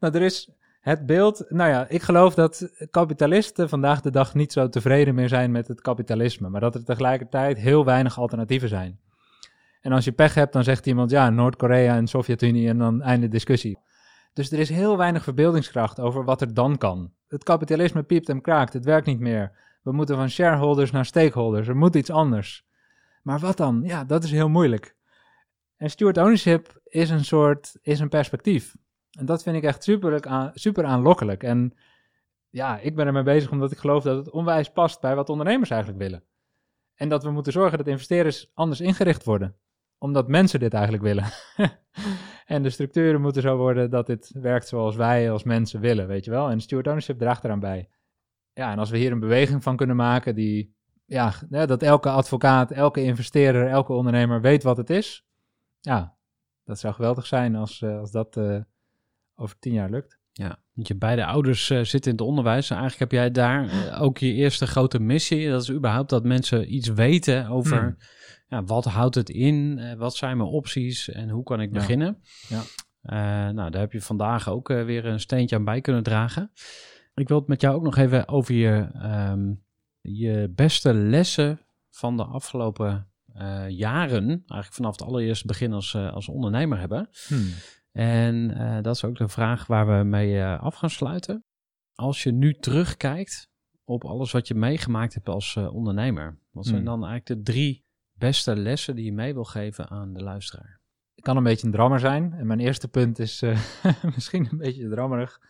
[0.00, 0.50] Nou, er is
[0.82, 1.44] het beeld.
[1.48, 5.68] Nou ja, ik geloof dat kapitalisten vandaag de dag niet zo tevreden meer zijn met
[5.68, 6.48] het kapitalisme.
[6.48, 9.00] Maar dat er tegelijkertijd heel weinig alternatieven zijn.
[9.80, 13.28] En als je pech hebt, dan zegt iemand ja, Noord-Korea en Sovjet-Unie en dan einde
[13.28, 13.78] discussie.
[14.32, 17.12] Dus er is heel weinig verbeeldingskracht over wat er dan kan.
[17.28, 19.52] Het kapitalisme piept en kraakt, het werkt niet meer.
[19.82, 22.66] We moeten van shareholders naar stakeholders, er moet iets anders.
[23.22, 23.82] Maar wat dan?
[23.84, 24.96] Ja, dat is heel moeilijk.
[25.76, 28.74] En steward ownership is een soort, is een perspectief.
[29.18, 31.42] En dat vind ik echt super, super aanlokkelijk.
[31.42, 31.74] En
[32.48, 35.70] ja, ik ben ermee bezig omdat ik geloof dat het onwijs past bij wat ondernemers
[35.70, 36.24] eigenlijk willen.
[36.94, 39.56] En dat we moeten zorgen dat investeerders anders ingericht worden.
[39.98, 41.24] Omdat mensen dit eigenlijk willen.
[42.54, 46.24] en de structuren moeten zo worden dat dit werkt zoals wij als mensen willen, weet
[46.24, 46.50] je wel.
[46.50, 47.88] En steward ownership draagt eraan bij.
[48.52, 50.74] Ja, en als we hier een beweging van kunnen maken die...
[51.04, 55.26] Ja, dat elke advocaat, elke investeerder, elke ondernemer weet wat het is.
[55.80, 56.16] Ja,
[56.64, 58.60] dat zou geweldig zijn als, uh, als dat uh,
[59.36, 60.20] over tien jaar lukt.
[60.32, 62.70] Ja, want je beide ouders uh, zitten in het onderwijs.
[62.70, 65.48] En eigenlijk heb jij daar uh, ook je eerste grote missie.
[65.50, 67.96] Dat is überhaupt dat mensen iets weten over mm.
[68.48, 71.78] ja, wat houdt het in, uh, wat zijn mijn opties en hoe kan ik Ja.
[71.78, 72.22] beginnen.
[72.48, 72.62] Ja.
[73.52, 76.52] Nou, daar heb je vandaag ook weer een steentje aan bij kunnen dragen.
[77.14, 78.88] Ik wil het met jou ook nog even over je,
[79.30, 79.64] um,
[80.00, 81.60] je beste lessen
[81.90, 83.08] van de afgelopen
[83.68, 87.08] jaren, eigenlijk vanaf het allereerste begin als, als ondernemer hebben.
[87.28, 87.48] Hmm.
[87.92, 91.44] En uh, dat is ook de vraag waar we mee af gaan sluiten.
[91.94, 93.48] Als je nu terugkijkt
[93.84, 96.84] op alles wat je meegemaakt hebt als ondernemer, wat zijn Hmm.
[96.84, 100.80] dan eigenlijk de drie beste lessen die je mee wil geven aan de luisteraar?
[101.14, 102.32] Ik kan een beetje een drammer zijn.
[102.32, 103.42] En mijn eerste punt is
[104.14, 105.40] misschien een beetje drammerig.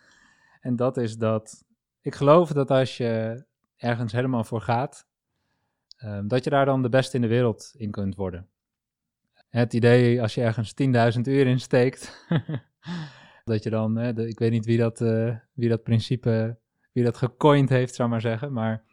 [0.61, 1.64] En dat is dat
[2.03, 3.45] ik geloof dat als je
[3.76, 5.07] ergens helemaal voor gaat,
[6.05, 8.49] um, dat je daar dan de beste in de wereld in kunt worden.
[9.53, 10.74] Het idee als je ergens
[11.16, 12.26] 10.000 uur in steekt,
[13.44, 16.59] dat je dan, hè, de, ik weet niet wie dat, uh, wie dat principe,
[16.92, 18.84] wie dat gecoind heeft, zou maar zeggen, maar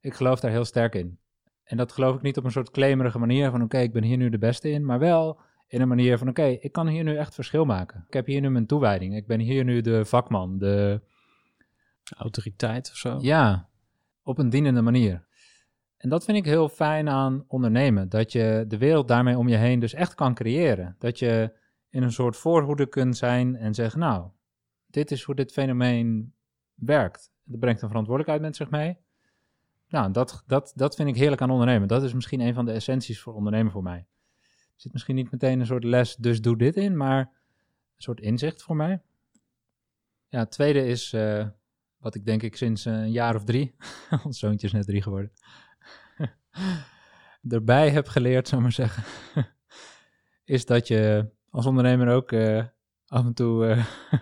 [0.00, 1.18] ik geloof daar heel sterk in.
[1.64, 4.02] En dat geloof ik niet op een soort claimerige manier van oké, okay, ik ben
[4.02, 6.86] hier nu de beste in, maar wel in een manier van oké, okay, ik kan
[6.88, 8.04] hier nu echt verschil maken.
[8.06, 9.16] Ik heb hier nu mijn toewijding.
[9.16, 11.00] Ik ben hier nu de vakman, de
[12.16, 13.18] autoriteit of zo.
[13.20, 13.68] Ja,
[14.22, 15.25] op een dienende manier.
[15.96, 18.08] En dat vind ik heel fijn aan ondernemen.
[18.08, 20.96] Dat je de wereld daarmee om je heen dus echt kan creëren.
[20.98, 21.52] Dat je
[21.90, 24.28] in een soort voorhoede kunt zijn en zeggen, nou,
[24.86, 26.34] dit is hoe dit fenomeen
[26.74, 27.30] werkt.
[27.44, 28.98] Dat brengt een verantwoordelijkheid met zich mee.
[29.88, 31.88] Nou, dat, dat, dat vind ik heerlijk aan ondernemen.
[31.88, 34.06] Dat is misschien een van de essenties voor ondernemen voor mij.
[34.38, 38.20] Er zit misschien niet meteen een soort les, dus doe dit in, maar een soort
[38.20, 39.02] inzicht voor mij.
[40.28, 41.48] Ja, het tweede is, uh,
[41.96, 43.74] wat ik denk ik sinds een jaar of drie,
[44.24, 45.32] ons zoontje is net drie geworden,
[47.48, 49.04] erbij heb geleerd, zou ik maar zeggen,
[50.44, 52.64] is dat je als ondernemer ook uh,
[53.06, 53.84] af en toe eh,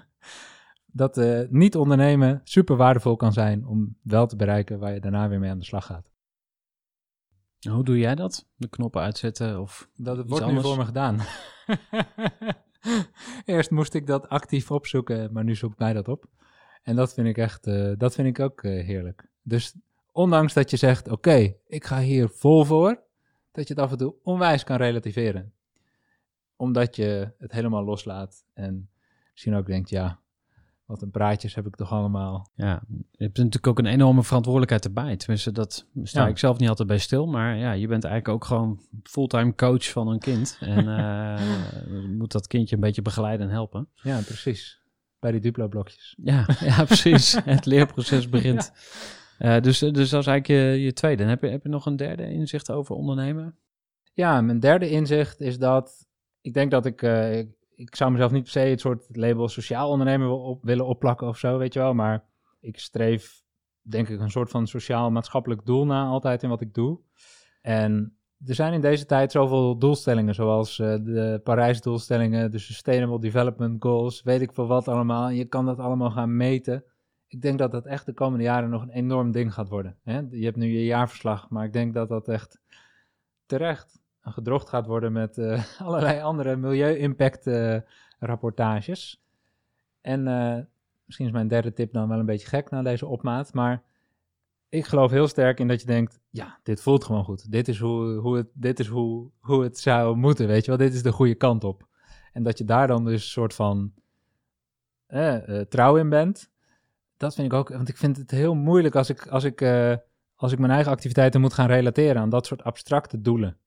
[0.86, 5.28] dat eh, niet ondernemen super waardevol kan zijn om wel te bereiken waar je daarna
[5.28, 6.12] weer mee aan de slag gaat.
[7.70, 8.48] Hoe doe jij dat?
[8.56, 9.90] De knoppen uitzetten of...
[9.94, 10.66] Dat Iets wordt nu anders?
[10.66, 11.18] voor me gedaan.
[13.44, 16.26] Eerst moest ik dat actief opzoeken, maar nu zoekt mij dat op.
[16.82, 19.30] En dat vind ik echt, eh, dat vind ik ook eh, heerlijk.
[19.42, 19.74] Dus
[20.14, 23.02] ondanks dat je zegt, oké, ik ga hier vol voor,
[23.52, 25.52] dat je het af en toe onwijs kan relativeren.
[26.56, 28.88] Omdat je het helemaal loslaat en
[29.32, 30.18] misschien ook denkt, ja,
[30.84, 32.50] wat een praatjes heb ik toch allemaal.
[32.54, 35.16] Ja, je hebt natuurlijk ook een enorme verantwoordelijkheid erbij.
[35.16, 36.28] Tenminste, dat sta Ja.
[36.28, 37.26] ik zelf niet altijd bij stil.
[37.26, 40.56] Maar ja, je bent eigenlijk ook gewoon fulltime coach van een kind.
[40.60, 40.84] En
[41.90, 43.88] je moet dat kindje een beetje begeleiden en helpen.
[43.94, 44.82] Ja, precies.
[45.18, 46.16] Bij die Duplo-blokjes.
[46.22, 47.32] Ja, ja precies.
[47.44, 48.72] Het leerproces begint.
[49.44, 51.22] Eh, dus, dus dat is eigenlijk je, je tweede.
[51.22, 53.58] En heb je, heb je nog een derde inzicht over ondernemen?
[54.14, 56.06] Ja, mijn derde inzicht is dat
[56.40, 57.38] ik denk dat ik, eh,
[57.74, 61.38] ik, zou mezelf niet per se het soort label sociaal ondernemer op, willen opplakken of
[61.38, 61.94] zo, weet je wel.
[61.94, 62.24] Maar
[62.60, 63.42] ik streef,
[63.82, 67.00] denk ik, een soort van sociaal-maatschappelijk doel na altijd in wat ik doe.
[67.60, 68.16] En
[68.46, 74.22] er zijn in deze tijd zoveel doelstellingen, zoals eh, de Parijs-doelstellingen, de Sustainable Development Goals,
[74.22, 75.28] weet ik veel wat allemaal.
[75.28, 76.84] Je kan dat allemaal gaan meten.
[77.34, 79.96] Ik denk dat dat echt de komende jaren nog een enorm ding gaat worden.
[80.02, 80.20] Hè?
[80.30, 82.60] Je hebt nu je jaarverslag, maar ik denk dat dat echt
[83.46, 87.74] terecht gedrocht gaat worden met eh, allerlei andere milieu-impact eh.
[90.00, 90.58] En eh,
[91.04, 93.82] misschien is mijn derde tip dan wel een beetje gek na deze opmaat, maar
[94.68, 97.50] ik geloof heel sterk in dat je denkt, ja, dit voelt gewoon goed.
[97.52, 100.86] Dit is hoe, hoe, het, dit is hoe, hoe het zou moeten, weet je wel.
[100.86, 101.86] Dit is de goede kant op.
[102.32, 103.92] En dat je daar dan dus een soort van
[105.06, 106.52] eh, trouw in bent.
[107.16, 109.96] Dat vind ik ook, want ik vind het heel moeilijk als ik, als ik, eh,
[110.34, 113.58] als ik mijn eigen activiteiten moet gaan relateren aan dat soort abstracte doelen.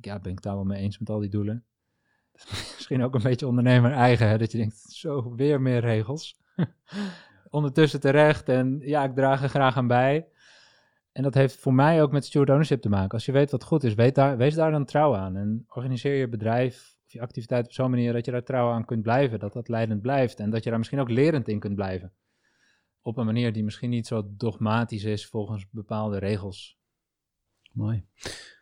[0.00, 1.64] Ja, ben ik daar wel mee eens met al die doelen.
[2.76, 6.38] Misschien ook een beetje ondernemer eigen, hè, dat je denkt, zo, weer meer regels.
[7.50, 10.28] Ondertussen terecht en ja, ik draag er graag aan bij.
[11.12, 13.10] En dat heeft voor mij ook met steward ownership te maken.
[13.10, 15.36] Als je weet wat goed is, weet daar, wees daar dan trouw aan.
[15.36, 18.84] En organiseer je bedrijf of je activiteit op zo'n manier dat je daar trouw aan
[18.84, 19.38] kunt blijven.
[19.38, 20.40] Dat dat leidend blijft.
[20.40, 22.12] En dat je daar misschien ook lerend in kunt blijven.
[23.02, 26.78] Op een manier die misschien niet zo dogmatisch is volgens bepaalde regels.
[27.72, 28.04] Mooi.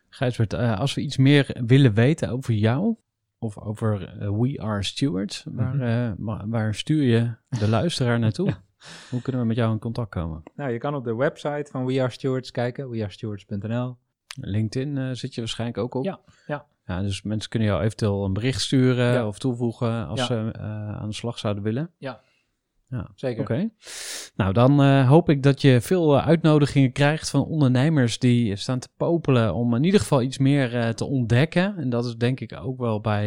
[0.09, 2.97] Gijsbert, eh, als we iets meer willen weten over jou
[3.39, 5.85] of over eh, We Are Stewards, waar, Mhm.
[5.85, 8.47] eh, wa- waar stuur je de luisteraar naartoe?
[8.49, 8.63] Ja.
[9.11, 10.43] Hoe kunnen we met jou in contact komen?
[10.55, 13.97] Nou, je kan op de website van We Are Stewards kijken, wearestewards.nl.
[14.41, 16.05] LinkedIn zit je waarschijnlijk ook op.
[16.05, 16.67] Ja, ja.
[16.87, 19.27] Ja, dus mensen kunnen jou eventueel een bericht sturen Ja.
[19.27, 20.27] of toevoegen als Ja.
[20.27, 20.53] ze
[20.99, 21.91] aan de slag zouden willen.
[23.15, 23.41] Zeker.
[23.41, 23.71] Oké.
[24.37, 28.79] Nou, dan eh, hoop ik dat je veel eh, uitnodigingen krijgt van ondernemers die staan
[28.79, 31.77] te popelen om in ieder geval iets meer eh, te ontdekken.
[31.77, 33.27] En dat is denk ik ook wel bij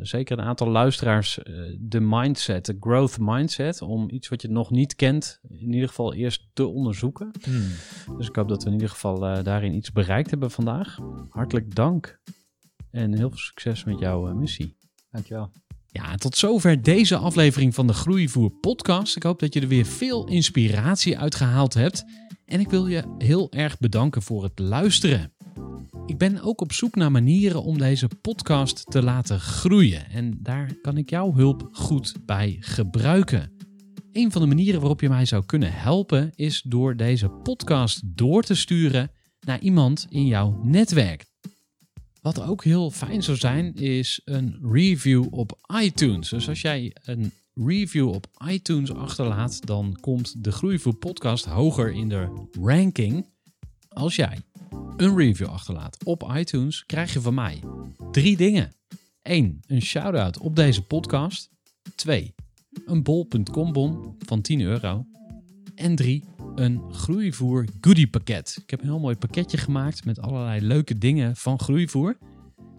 [0.00, 1.38] zeker een aantal luisteraars
[1.78, 6.14] de mindset, de growth mindset, om iets wat je nog niet kent, in ieder geval
[6.14, 7.30] eerst te onderzoeken.
[7.42, 8.16] Hmm.
[8.16, 10.98] Dus ik hoop dat we in ieder geval daarin iets bereikt hebben vandaag.
[11.28, 12.20] Hartelijk dank
[12.90, 14.76] en heel veel succes met jouw missie.
[15.10, 15.50] Dankjewel.
[15.94, 19.16] Ja, tot zover deze aflevering van de Groeivoer podcast.
[19.16, 22.04] Ik hoop dat je er weer veel inspiratie uit gehaald hebt.
[22.44, 25.32] En ik wil je heel erg bedanken voor het luisteren.
[26.06, 30.10] Ik ben ook op zoek naar manieren om deze podcast te laten groeien.
[30.10, 33.52] En daar kan ik jouw hulp goed bij gebruiken.
[34.12, 38.42] Een van de manieren waarop je mij zou kunnen helpen is door deze podcast door
[38.42, 41.31] te sturen naar iemand in jouw netwerk.
[42.22, 46.28] Wat ook heel fijn zou zijn, is een review op iTunes.
[46.28, 52.08] Dus als jij een review op iTunes achterlaat, dan komt de Groeivoer podcast hoger in
[52.08, 53.26] de ranking.
[53.88, 54.38] Als jij
[54.96, 57.60] een review achterlaat op iTunes, krijg je van mij
[58.10, 58.72] drie dingen.
[59.22, 59.60] 1.
[59.66, 61.50] Een shout-out op deze podcast.
[61.94, 62.34] 2.
[62.86, 65.06] Een bol.com bon van 10 euro.
[65.74, 66.24] En 3.
[66.54, 68.58] Een groeivoer goodie pakket.
[68.62, 72.18] Ik heb een heel mooi pakketje gemaakt met allerlei leuke dingen van groeivoer.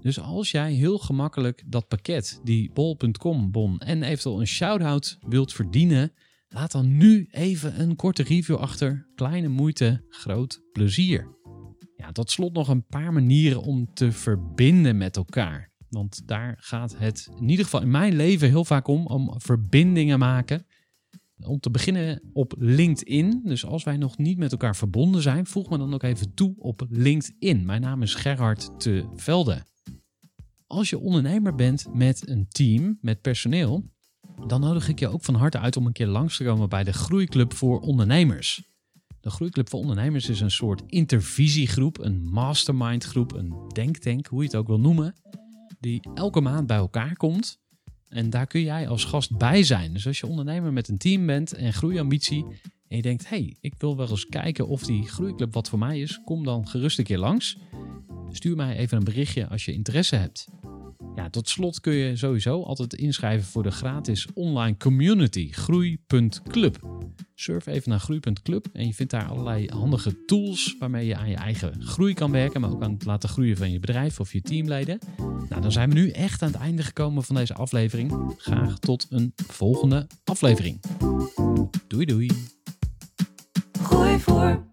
[0.02, 5.54] Dus als jij heel gemakkelijk dat pakket, die bol.com bon en eventueel een shout-out wilt
[5.54, 6.14] verdienen,
[6.48, 9.08] laat dan nu even een korte review achter.
[9.16, 11.28] Kleine moeite, groot plezier.
[11.96, 15.72] Ja, tot slot nog een paar manieren om te verbinden met elkaar.
[15.90, 20.20] Want daar gaat het in ieder geval in mijn leven heel vaak om, om verbindingen
[20.20, 20.66] maken.
[21.40, 23.42] Om te beginnen op LinkedIn.
[23.44, 26.54] Dus als wij nog niet met elkaar verbonden zijn, voeg me dan ook even toe
[26.58, 27.66] op LinkedIn.
[27.66, 29.64] Mijn naam is Gerhard te Velde.
[30.68, 33.92] Als je ondernemer bent met een team, met personeel,
[34.48, 36.84] dan nodig ik je ook van harte uit om een keer langs te komen bij
[36.84, 38.72] de Groeiclub voor Ondernemers.
[39.20, 44.46] De Groeiclub voor Ondernemers is een soort intervisiegroep, een mastermind groep, een denktank, hoe je
[44.46, 45.16] het ook wil noemen,
[45.80, 47.62] die elke maand bij elkaar komt.
[48.14, 49.94] En daar kun jij als gast bij zijn.
[49.94, 52.46] Dus als je ondernemer met een team bent en groeiambitie.
[52.88, 56.00] En je denkt, hey, ik wil wel eens kijken of die groeiclub wat voor mij
[56.00, 56.22] is.
[56.26, 57.58] Kom dan gerust een keer langs.
[58.32, 60.48] Stuur mij even een berichtje als je interesse hebt.
[61.16, 66.93] Ja, tot slot kun je sowieso altijd inschrijven voor de gratis online community groei.club.
[67.36, 71.36] Surf even naar groei.club en je vindt daar allerlei handige tools waarmee je aan je
[71.36, 74.42] eigen groei kan werken, maar ook aan het laten groeien van je bedrijf of je
[74.42, 75.00] teamleden.
[75.50, 78.34] Nou, dan zijn we nu echt aan het einde gekomen van deze aflevering.
[78.38, 80.82] Graag tot een volgende aflevering.
[81.88, 82.32] Doei doei.
[83.82, 84.73] Gooi voor.